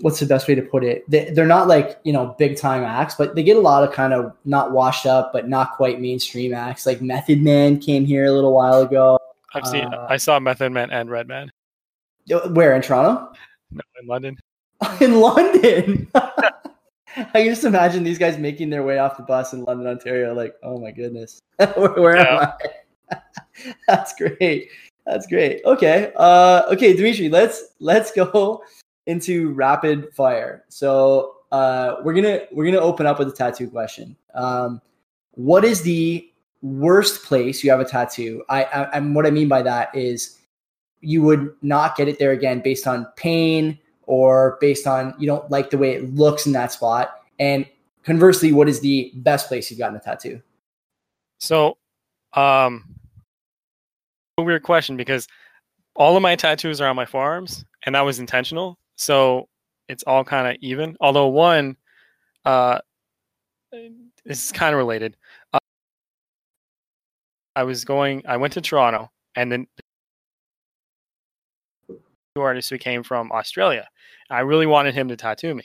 [0.00, 1.08] what's the best way to put it?
[1.08, 3.92] They, they're not like you know big time acts, but they get a lot of
[3.92, 6.86] kind of not washed up but not quite mainstream acts.
[6.86, 9.18] Like Method Man came here a little while ago.
[9.54, 9.92] I've seen.
[9.92, 11.50] Uh, I saw Method Man and Redman
[12.50, 13.32] Where in Toronto?
[13.70, 14.38] no, in London.
[15.00, 16.08] in London.
[17.16, 20.34] I can just imagine these guys making their way off the bus in London, Ontario.
[20.34, 22.52] Like, oh my goodness, where, where am
[23.10, 23.20] I?
[23.88, 24.68] That's great.
[25.06, 25.62] That's great.
[25.64, 26.12] Okay.
[26.16, 28.62] Uh, okay, Dmitri, let's let's go
[29.08, 30.64] into rapid fire.
[30.68, 34.14] So uh, we're gonna we're gonna open up with a tattoo question.
[34.34, 34.80] Um,
[35.32, 36.30] what is the
[36.62, 38.44] worst place you have a tattoo?
[38.48, 40.38] I, I and what I mean by that is
[41.00, 45.50] you would not get it there again based on pain or based on you don't
[45.50, 47.22] like the way it looks in that spot.
[47.38, 47.66] And
[48.04, 50.42] conversely, what is the best place you've gotten a tattoo?
[51.40, 51.78] So,
[52.34, 52.84] um,
[54.36, 55.28] a weird question because
[55.96, 58.76] all of my tattoos are on my forearms, and that was intentional.
[58.98, 59.48] So
[59.88, 60.96] it's all kind of even.
[61.00, 61.76] Although one,
[62.44, 62.80] uh,
[63.72, 65.16] this is kind of related.
[65.52, 65.58] Uh,
[67.56, 68.22] I was going.
[68.26, 69.66] I went to Toronto, and then
[71.88, 71.98] two
[72.42, 73.88] artist who came from Australia.
[74.30, 75.64] I really wanted him to tattoo me.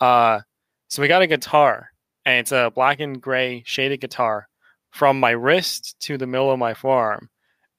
[0.00, 0.40] Uh,
[0.88, 1.88] so we got a guitar,
[2.24, 4.48] and it's a black and gray shaded guitar
[4.90, 7.28] from my wrist to the middle of my forearm.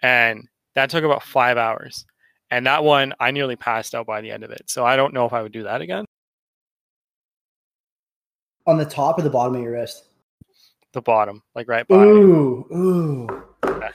[0.01, 2.05] And that took about five hours.
[2.49, 4.63] And that one, I nearly passed out by the end of it.
[4.69, 6.05] So I don't know if I would do that again.
[8.65, 10.05] On the top or the bottom of your wrist?
[10.93, 12.07] The bottom, like right bottom.
[12.07, 13.43] Ooh, ooh.
[13.65, 13.89] Okay.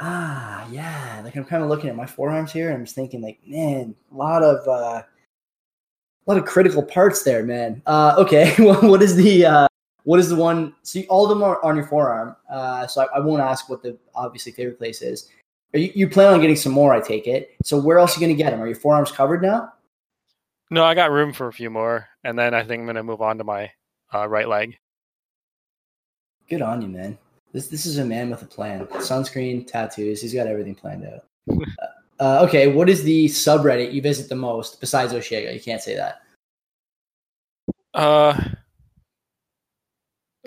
[0.00, 1.20] Ah, yeah.
[1.24, 3.94] Like I'm kind of looking at my forearms here, and I'm just thinking, like, man,
[4.12, 7.82] a lot of uh, a lot of critical parts there, man.
[7.86, 9.68] Uh, okay, well, what is the uh,
[10.04, 10.74] what is the one?
[10.82, 12.36] So all of them are on your forearm.
[12.50, 15.28] Uh, so I, I won't ask what the obviously favorite place is.
[15.72, 17.54] You, you, plan on getting some more, I take it.
[17.64, 18.62] So where else are you going to get them?
[18.62, 19.72] Are your forearms covered now?
[20.70, 23.02] No, I got room for a few more, and then I think I'm going to
[23.02, 23.70] move on to my
[24.12, 24.78] uh, right leg.
[26.48, 27.18] Good on you, man.
[27.52, 28.86] This this is a man with a plan.
[28.86, 30.20] Sunscreen, tattoos.
[30.20, 31.24] He's got everything planned out.
[32.20, 35.52] uh, okay, what is the subreddit you visit the most besides Osheaga?
[35.54, 36.22] You can't say that.
[37.94, 38.38] Uh,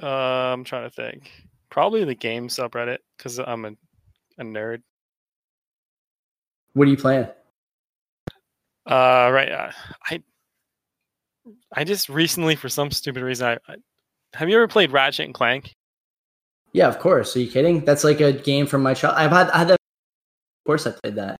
[0.01, 1.31] uh, I'm trying to think.
[1.69, 3.71] Probably the game subreddit because I'm a,
[4.37, 4.81] a nerd.
[6.73, 7.27] What are you playing?
[8.85, 9.51] Uh, right.
[9.51, 9.71] Uh,
[10.09, 10.23] I
[11.73, 13.75] I just recently, for some stupid reason, I, I
[14.33, 15.75] have you ever played Ratchet and Clank?
[16.73, 17.35] Yeah, of course.
[17.35, 17.83] Are you kidding?
[17.83, 19.15] That's like a game from my child.
[19.17, 19.73] I've had, I had that.
[19.73, 21.35] Of course, I played that.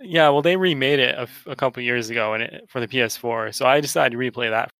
[0.00, 3.54] Yeah, well, they remade it a, a couple years ago, and it, for the PS4.
[3.54, 4.70] So I decided to replay that.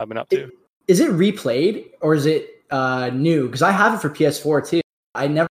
[0.00, 0.44] I've been up to.
[0.44, 0.50] It,
[0.88, 3.46] is it replayed or is it uh, new?
[3.46, 4.80] Because I have it for PS4 too.
[5.14, 5.48] I never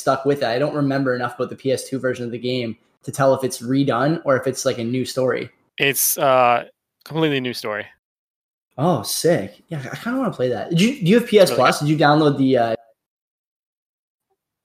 [0.00, 0.44] stuck with it.
[0.44, 3.60] I don't remember enough about the PS2 version of the game to tell if it's
[3.60, 5.50] redone or if it's like a new story.
[5.78, 6.64] It's uh
[7.04, 7.86] completely new story.
[8.78, 9.62] Oh, sick!
[9.68, 10.70] Yeah, I kind of want to play that.
[10.70, 11.80] Did you do you have PS really Plus?
[11.80, 12.56] Did you download the?
[12.56, 12.76] Uh...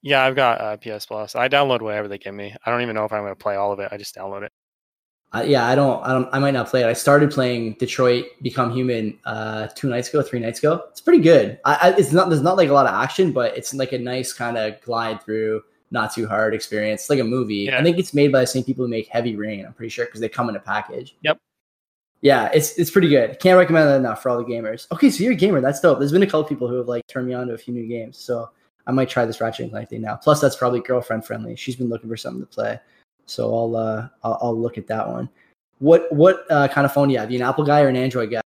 [0.02, 1.34] Yeah, I've got uh, PS Plus.
[1.34, 2.54] I download whatever they give me.
[2.64, 3.88] I don't even know if I'm going to play all of it.
[3.92, 4.52] I just download it.
[5.32, 6.86] Uh, yeah, I don't, I don't, I might not play it.
[6.86, 10.84] I started playing Detroit Become Human uh, two nights ago, three nights ago.
[10.90, 11.58] It's pretty good.
[11.64, 13.98] I, I, it's not, there's not like a lot of action, but it's like a
[13.98, 17.02] nice kind of glide through, not too hard experience.
[17.02, 17.66] It's like a movie.
[17.66, 17.78] Yeah.
[17.78, 19.66] I think it's made by the same people who make Heavy Rain.
[19.66, 21.16] I'm pretty sure because they come in a package.
[21.22, 21.38] Yep.
[22.22, 23.38] Yeah, it's it's pretty good.
[23.40, 24.90] Can't recommend that enough for all the gamers.
[24.90, 25.60] Okay, so you're a gamer.
[25.60, 25.98] That's dope.
[25.98, 27.86] There's been a couple people who have like turned me on to a few new
[27.86, 28.50] games, so
[28.86, 30.16] I might try this Ratchet and Clank thing now.
[30.16, 31.56] Plus, that's probably girlfriend friendly.
[31.56, 32.80] She's been looking for something to play,
[33.26, 35.28] so I'll uh I'll, I'll look at that one.
[35.78, 37.30] What what uh, kind of phone do you have?
[37.30, 38.40] You an Apple guy or an Android guy?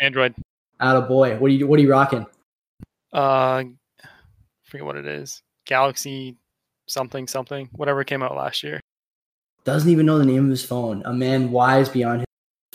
[0.00, 0.34] Android.
[0.80, 1.36] Out of boy.
[1.36, 2.26] What are you what are you rocking?
[3.12, 3.64] Uh,
[4.64, 5.42] forget what it is.
[5.64, 6.36] Galaxy
[6.88, 8.80] something something whatever came out last year.
[9.64, 11.02] Doesn't even know the name of his phone.
[11.04, 12.26] A man wise beyond his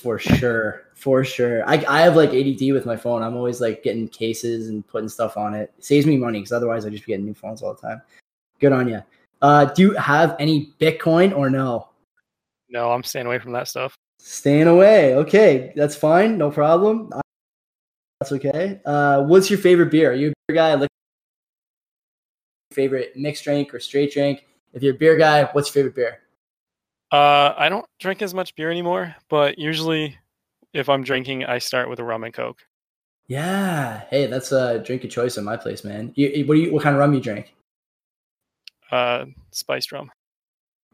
[0.02, 0.84] for sure.
[0.96, 1.68] For sure.
[1.68, 3.24] I, I have like ADD with my phone.
[3.24, 5.74] I'm always like getting cases and putting stuff on it.
[5.78, 8.02] it saves me money because otherwise I just be getting new phones all the time.
[8.60, 9.02] Good on you.
[9.42, 11.90] Uh, do you have any Bitcoin or no?
[12.70, 13.96] No, I'm staying away from that stuff.
[14.20, 15.16] Staying away.
[15.16, 16.38] Okay, that's fine.
[16.38, 17.12] No problem.
[18.20, 18.80] That's okay.
[18.86, 20.12] Uh, what's your favorite beer?
[20.12, 20.76] Are you a beer guy?
[20.76, 20.90] Look,
[22.72, 24.46] favorite mixed drink or straight drink?
[24.74, 26.20] If you're a beer guy, what's your favorite beer?
[27.12, 30.18] Uh, I don't drink as much beer anymore, but usually,
[30.74, 32.60] if I'm drinking, I start with a rum and coke.
[33.28, 34.04] Yeah.
[34.10, 36.14] Hey, that's a drink of choice in my place, man.
[36.16, 36.74] You, what do you?
[36.74, 37.54] What kind of rum you drink?
[38.92, 40.12] Uh, spiced rum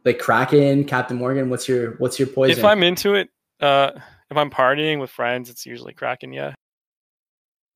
[0.08, 1.50] like Kraken, Captain Morgan?
[1.50, 2.58] What's your what's your poison?
[2.58, 3.30] If I'm into it,
[3.60, 3.92] uh,
[4.32, 6.34] if I'm partying with friends, it's usually Kraken.
[6.34, 6.56] Yeah,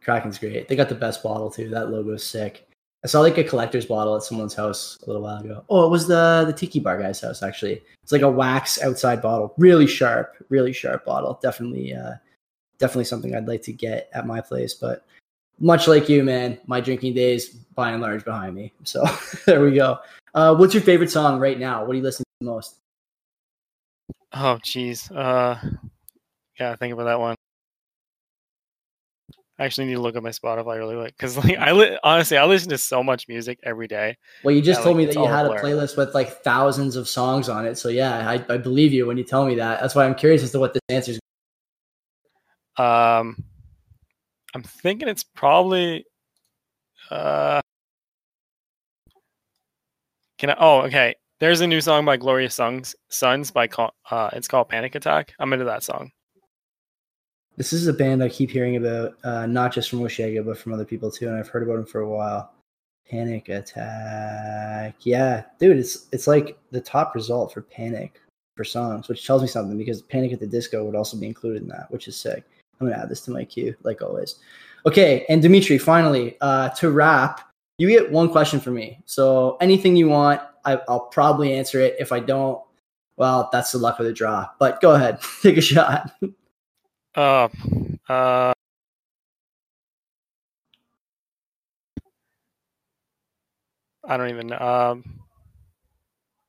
[0.01, 0.67] Kraken's great.
[0.67, 1.69] They got the best bottle too.
[1.69, 2.67] That logo's sick.
[3.03, 5.65] I saw like a collector's bottle at someone's house a little while ago.
[5.69, 7.83] Oh, it was the the Tiki Bar guy's house actually.
[8.03, 11.39] It's like a wax outside bottle, really sharp, really sharp bottle.
[11.41, 12.13] Definitely, uh,
[12.77, 14.73] definitely something I'd like to get at my place.
[14.73, 15.05] But
[15.61, 18.73] much like you, man, my drinking days by and large behind me.
[18.83, 19.03] So
[19.45, 19.99] there we go.
[20.33, 21.85] Uh, what's your favorite song right now?
[21.85, 22.77] What are you listening to most?
[24.33, 25.15] Oh, jeez.
[25.15, 25.57] Uh,
[26.59, 27.35] yeah, think about that one.
[29.59, 32.35] I actually need to look at my Spotify really quick because, like, I li- honestly
[32.35, 34.17] I listen to so much music every day.
[34.43, 36.95] Well, you just that, told like, me that you had a playlist with like thousands
[36.95, 37.77] of songs on it.
[37.77, 39.79] So yeah, I, I believe you when you tell me that.
[39.79, 41.19] That's why I'm curious as to what this answer is.
[42.83, 43.43] Um,
[44.53, 46.05] I'm thinking it's probably
[47.09, 47.61] uh
[50.41, 50.55] can I?
[50.59, 51.13] Oh, okay.
[51.39, 52.95] There's a new song by Glorious Sons.
[53.09, 53.69] Sons by
[54.09, 55.33] uh, it's called Panic Attack.
[55.39, 56.11] I'm into that song.
[57.57, 60.73] This is a band I keep hearing about, uh, not just from Osheaga, but from
[60.73, 62.51] other people too, and I've heard about them for a while.
[63.07, 64.95] Panic Attack.
[65.01, 68.19] Yeah, dude, it's it's like the top result for Panic
[68.57, 71.61] for songs, which tells me something because Panic at the Disco would also be included
[71.61, 72.45] in that, which is sick.
[72.81, 74.35] I'm gonna add this to my queue, like always.
[74.85, 77.41] Okay, and Dmitri, finally, uh, to wrap,
[77.77, 78.99] you get one question for me.
[79.05, 81.95] So anything you want, I, will probably answer it.
[81.99, 82.61] If I don't,
[83.17, 84.47] well, that's the luck of the draw.
[84.59, 86.11] But go ahead, take a shot.
[87.13, 87.49] Uh,
[88.09, 88.53] uh,
[94.07, 94.57] I don't even know.
[94.57, 95.19] Um,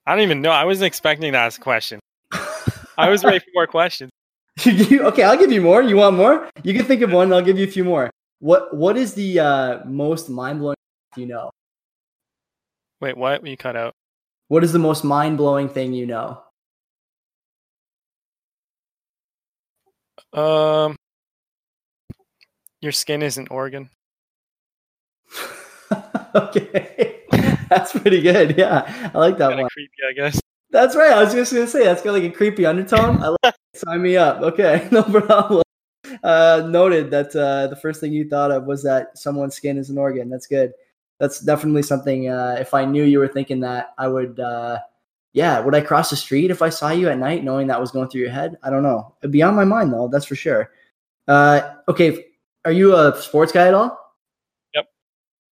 [0.07, 0.51] I don't even know.
[0.51, 2.01] I wasn't expecting to ask a question.
[2.97, 4.12] I was ready for more questions.
[4.67, 5.83] okay, I'll give you more.
[5.83, 6.49] You want more?
[6.63, 7.33] You can think of one.
[7.33, 8.11] I'll give you a few more.
[8.41, 10.77] What What is the uh, most mind blowing
[11.17, 11.51] you know?
[13.01, 13.47] Wait, what?
[13.47, 13.95] You cut out.
[14.49, 16.43] What is the most mind blowing thing you know?
[20.33, 20.97] Um,
[22.81, 23.91] your skin is an organ.
[26.35, 27.23] okay,
[27.69, 28.57] that's pretty good.
[28.57, 29.71] Yeah, I like that Kinda one.
[29.71, 30.41] Creepy, I guess.
[30.73, 31.13] That's right.
[31.13, 33.23] I was just gonna say that's got like a creepy undertone.
[33.23, 33.79] I like it.
[33.79, 34.41] Sign me up.
[34.41, 35.63] Okay, no problem.
[36.23, 39.91] Uh, noted that uh, the first thing you thought of was that someone's skin is
[39.91, 40.31] an organ.
[40.31, 40.73] That's good.
[41.21, 42.29] That's definitely something.
[42.29, 44.41] Uh, if I knew you were thinking that, I would.
[44.41, 44.79] Uh,
[45.35, 47.91] yeah, would I cross the street if I saw you at night, knowing that was
[47.91, 48.57] going through your head?
[48.63, 49.15] I don't know.
[49.23, 50.09] It'd be on my mind though.
[50.09, 50.73] That's for sure.
[51.29, 52.27] Uh, okay,
[52.65, 53.99] are you a sports guy at all?
[54.75, 54.87] Yep.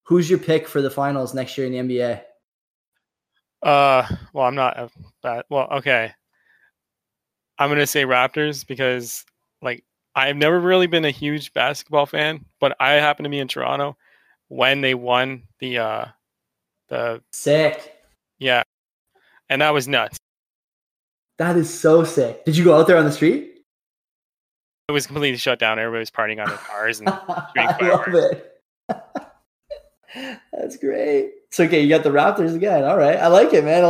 [0.03, 2.21] Who's your pick for the finals next year in the NBA?
[3.61, 4.89] Uh, well, I'm not a
[5.21, 5.43] bad.
[5.49, 6.13] Well, okay.
[7.57, 9.25] I'm gonna say Raptors because,
[9.61, 9.83] like,
[10.15, 13.97] I've never really been a huge basketball fan, but I happen to be in Toronto
[14.47, 16.05] when they won the uh
[16.87, 17.95] the Sick.
[18.39, 18.63] yeah,
[19.49, 20.17] and that was nuts.
[21.37, 22.43] That is so sick.
[22.45, 23.61] Did you go out there on the street?
[24.89, 25.79] It was completely shut down.
[25.79, 27.09] Everybody was partying on their cars and
[27.57, 28.61] I love it.
[30.51, 31.31] That's great.
[31.51, 32.83] So okay, you got the Raptors again.
[32.83, 33.89] All right, I like it, man.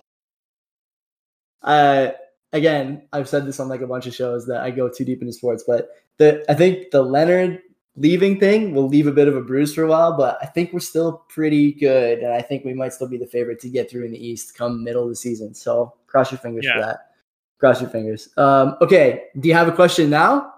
[1.62, 2.12] Uh,
[2.54, 5.22] again, I've said this on like a bunch of shows that I go too deep
[5.22, 7.62] into sports, but the I think the Leonard
[7.96, 10.72] leaving thing will leave a bit of a bruise for a while, but I think
[10.72, 13.92] we're still pretty good, and I think we might still be the favorite to get
[13.92, 15.54] through in the East come middle of the season.
[15.54, 16.74] So cross your fingers Yeah.
[16.76, 17.12] for that.
[17.60, 18.30] Cross your fingers.
[18.38, 20.54] Um, okay, do you have a question now?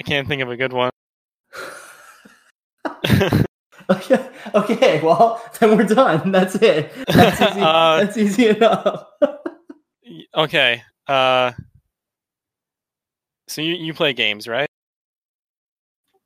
[0.00, 0.90] I can't think of a good one.
[3.90, 4.28] Okay.
[4.54, 5.00] Okay.
[5.02, 6.30] Well, then we're done.
[6.30, 6.92] That's it.
[7.06, 9.06] That's easy, Uh, that's easy enough.
[10.34, 10.82] okay.
[11.06, 11.52] Uh,
[13.46, 14.68] so you you play games, right?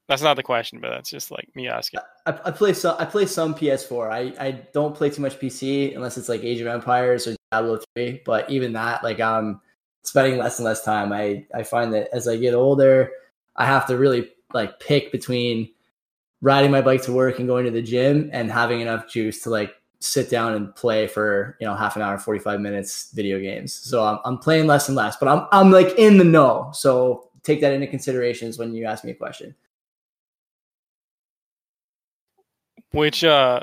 [0.09, 2.01] That's not the question, but that's just like me asking.
[2.27, 2.97] I, I play some.
[2.99, 4.11] I play some PS4.
[4.11, 7.79] I, I don't play too much PC unless it's like Age of Empires or Diablo
[7.95, 8.23] three.
[8.25, 9.61] But even that, like I'm
[10.03, 11.13] spending less and less time.
[11.13, 13.13] I I find that as I get older,
[13.55, 15.71] I have to really like pick between
[16.43, 19.51] riding my bike to work and going to the gym and having enough juice to
[19.51, 23.73] like sit down and play for you know half an hour 45 minutes video games
[23.73, 27.31] so i'm, I'm playing less and less but i'm i'm like in the know so
[27.45, 29.55] take that into considerations when you ask me a question
[32.93, 33.61] Which uh,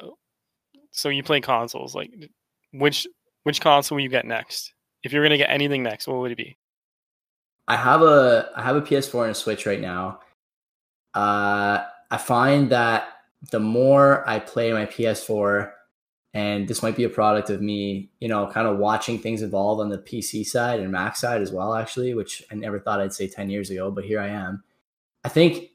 [0.91, 1.95] so you play consoles?
[1.95, 2.11] Like,
[2.73, 3.07] which
[3.43, 4.73] which console will you get next?
[5.03, 6.57] If you're gonna get anything next, what would it be?
[7.67, 10.19] I have a I have a PS4 and a Switch right now.
[11.13, 13.07] Uh, I find that
[13.51, 15.71] the more I play my PS4,
[16.33, 19.79] and this might be a product of me, you know, kind of watching things evolve
[19.79, 23.13] on the PC side and Mac side as well, actually, which I never thought I'd
[23.13, 24.63] say 10 years ago, but here I am.
[25.23, 25.71] I think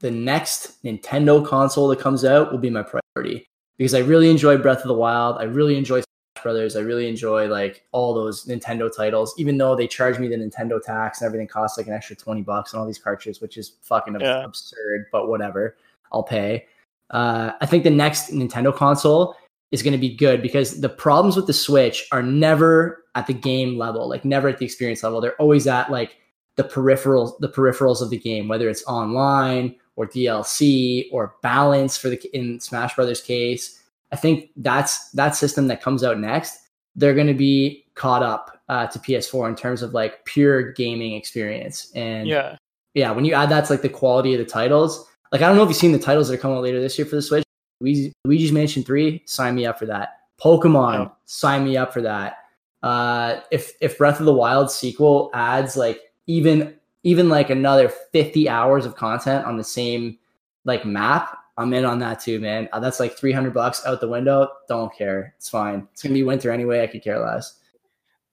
[0.00, 4.56] the next Nintendo console that comes out will be my priority because I really enjoy
[4.56, 5.36] Breath of the Wild.
[5.38, 6.02] I really enjoy
[6.42, 6.76] Brothers.
[6.76, 10.82] I really enjoy like all those Nintendo titles, even though they charge me the Nintendo
[10.82, 13.72] tax and everything costs like an extra 20 bucks on all these cartridges, which is
[13.82, 14.44] fucking Yeah.
[14.44, 15.76] absurd, but whatever.
[16.12, 16.66] I'll pay.
[17.10, 19.34] Uh, I think the next Nintendo console
[19.72, 23.34] is going to be good because the problems with the Switch are never at the
[23.34, 25.20] game level, like never at the experience level.
[25.20, 26.16] They're always at like
[26.56, 32.08] the peripherals, the peripherals of the game, whether it's online or DLC or balance for
[32.08, 33.82] the in Smash Brothers case.
[34.12, 36.58] I think that's that system that comes out next.
[36.96, 41.14] They're going to be caught up uh, to PS4 in terms of like pure gaming
[41.14, 41.92] experience.
[41.94, 42.56] And Yeah,
[42.94, 45.56] yeah, when you add that to like the quality of the titles, like I don't
[45.56, 47.22] know if you've seen the titles that are coming out later this year for the
[47.22, 47.44] Switch.
[47.80, 50.20] Luigi, Luigi's Mansion Three, sign me up for that.
[50.40, 51.08] Pokemon, Yeah.
[51.26, 52.38] sign me up for that.
[52.82, 58.48] Uh, if if Breath of the Wild sequel adds like even even like another fifty
[58.48, 60.18] hours of content on the same
[60.64, 62.68] like map, I'm in on that too, man.
[62.72, 64.48] Uh, that's like three hundred bucks out the window.
[64.68, 65.34] Don't care.
[65.36, 65.88] It's fine.
[65.92, 66.82] It's gonna be winter anyway.
[66.82, 67.58] I could care less.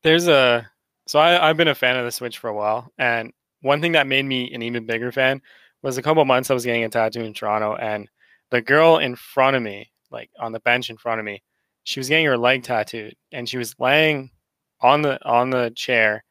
[0.03, 0.69] there's a
[1.07, 3.93] so I, I've been a fan of the Switch for a while, and one thing
[3.93, 5.41] that made me an even bigger fan
[5.81, 8.07] was a couple months I was getting a tattoo in Toronto, and
[8.51, 11.41] the girl in front of me, like on the bench in front of me,
[11.83, 14.29] she was getting her leg tattooed, and she was laying
[14.81, 16.23] on the on the chair,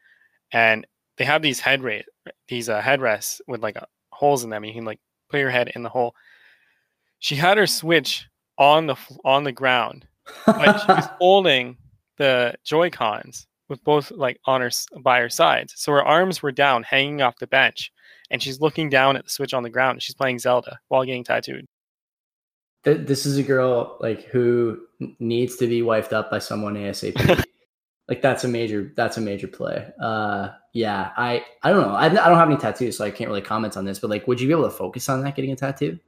[0.52, 0.86] and
[1.16, 2.04] they have these head raise
[2.48, 4.64] these uh, headrests with like uh, holes in them.
[4.64, 6.14] You can like put your head in the hole.
[7.24, 10.06] She had her switch on the on the ground,
[10.44, 11.78] but she was holding
[12.18, 14.70] the Joy Cons with both like on her
[15.00, 15.72] by her sides.
[15.74, 17.90] So her arms were down, hanging off the bench,
[18.30, 20.02] and she's looking down at the switch on the ground.
[20.02, 21.64] She's playing Zelda while getting tattooed.
[22.82, 24.82] This is a girl like who
[25.18, 27.42] needs to be wifed up by someone ASAP.
[28.08, 29.90] like that's a major that's a major play.
[29.98, 31.94] Uh, yeah, I I don't know.
[31.94, 33.98] I, I don't have any tattoos, so I can't really comment on this.
[33.98, 35.98] But like, would you be able to focus on that getting a tattoo?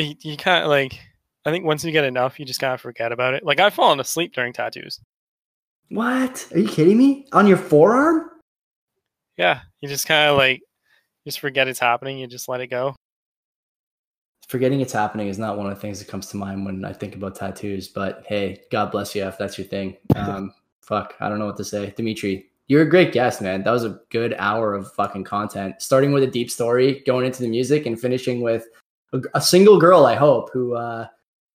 [0.00, 0.98] You, you can't like.
[1.44, 3.44] I think once you get enough, you just kind of forget about it.
[3.44, 5.00] Like I've fallen asleep during tattoos.
[5.88, 6.46] What?
[6.52, 7.26] Are you kidding me?
[7.32, 8.30] On your forearm?
[9.36, 10.60] Yeah, you just kind of like
[11.24, 12.18] just forget it's happening.
[12.18, 12.94] You just let it go.
[14.48, 16.92] Forgetting it's happening is not one of the things that comes to mind when I
[16.92, 17.88] think about tattoos.
[17.88, 19.96] But hey, God bless you if that's your thing.
[20.16, 22.50] Um, fuck, I don't know what to say, Dmitri.
[22.66, 23.62] You're a great guest, man.
[23.62, 25.76] That was a good hour of fucking content.
[25.78, 28.66] Starting with a deep story, going into the music, and finishing with
[29.12, 30.06] a, a single girl.
[30.06, 30.74] I hope who.
[30.74, 31.06] uh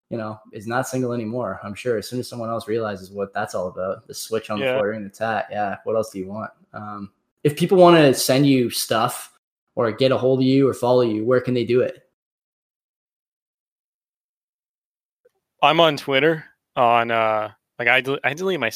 [0.10, 1.60] you know, is not single anymore.
[1.64, 4.60] I'm sure as soon as someone else realizes what that's all about, the switch on
[4.60, 4.78] the yeah.
[4.78, 5.48] floor and the tat.
[5.50, 5.78] Yeah.
[5.84, 6.52] What else do you want?
[6.74, 7.12] Um,
[7.44, 9.34] if people want to send you stuff
[9.76, 12.08] or get a hold of you or follow you, where can they do it?
[15.62, 16.46] I'm on Twitter
[16.76, 18.72] on, uh, like I, del- I delete my, uh,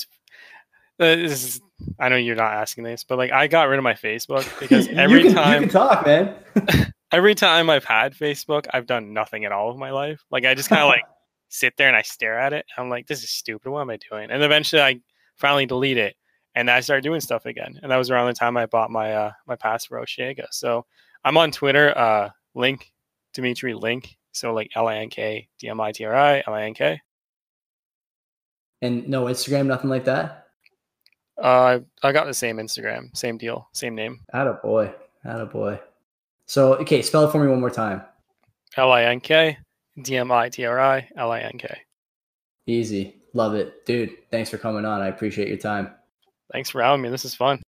[0.98, 1.62] this is,
[2.00, 4.88] I know you're not asking this, but like I got rid of my Facebook because
[4.90, 6.36] every you can, time you can talk, man.
[7.12, 10.24] every time I've had Facebook, I've done nothing at all of my life.
[10.32, 11.04] Like I just kind of like
[11.50, 12.66] sit there and I stare at it.
[12.78, 13.70] I'm like, this is stupid.
[13.70, 14.32] What am I doing?
[14.32, 15.00] And eventually I
[15.36, 16.16] finally delete it
[16.56, 17.80] and I start doing stuff again.
[17.82, 20.48] And that was around the time I bought my uh my pass for Osheaga.
[20.52, 20.86] So
[21.24, 22.92] I'm on Twitter, uh link
[23.34, 24.18] Dmitri Link.
[24.32, 26.74] So like L I N K D M I T R I L I N
[26.74, 27.02] K.
[28.82, 30.48] And no Instagram, nothing like that?
[31.38, 34.20] Uh I got the same Instagram, same deal, same name.
[34.34, 34.94] Atta boy.
[35.26, 35.80] Atta boy.
[36.50, 38.02] So okay, spell it for me one more time.
[38.76, 39.56] L I N K
[40.02, 41.70] D M I T R I L I N K.
[42.66, 43.22] Easy.
[43.36, 43.86] Love it.
[43.86, 45.00] Dude, thanks for coming on.
[45.00, 45.92] I appreciate your time.
[46.52, 47.10] Thanks for having me.
[47.10, 47.62] This is fun.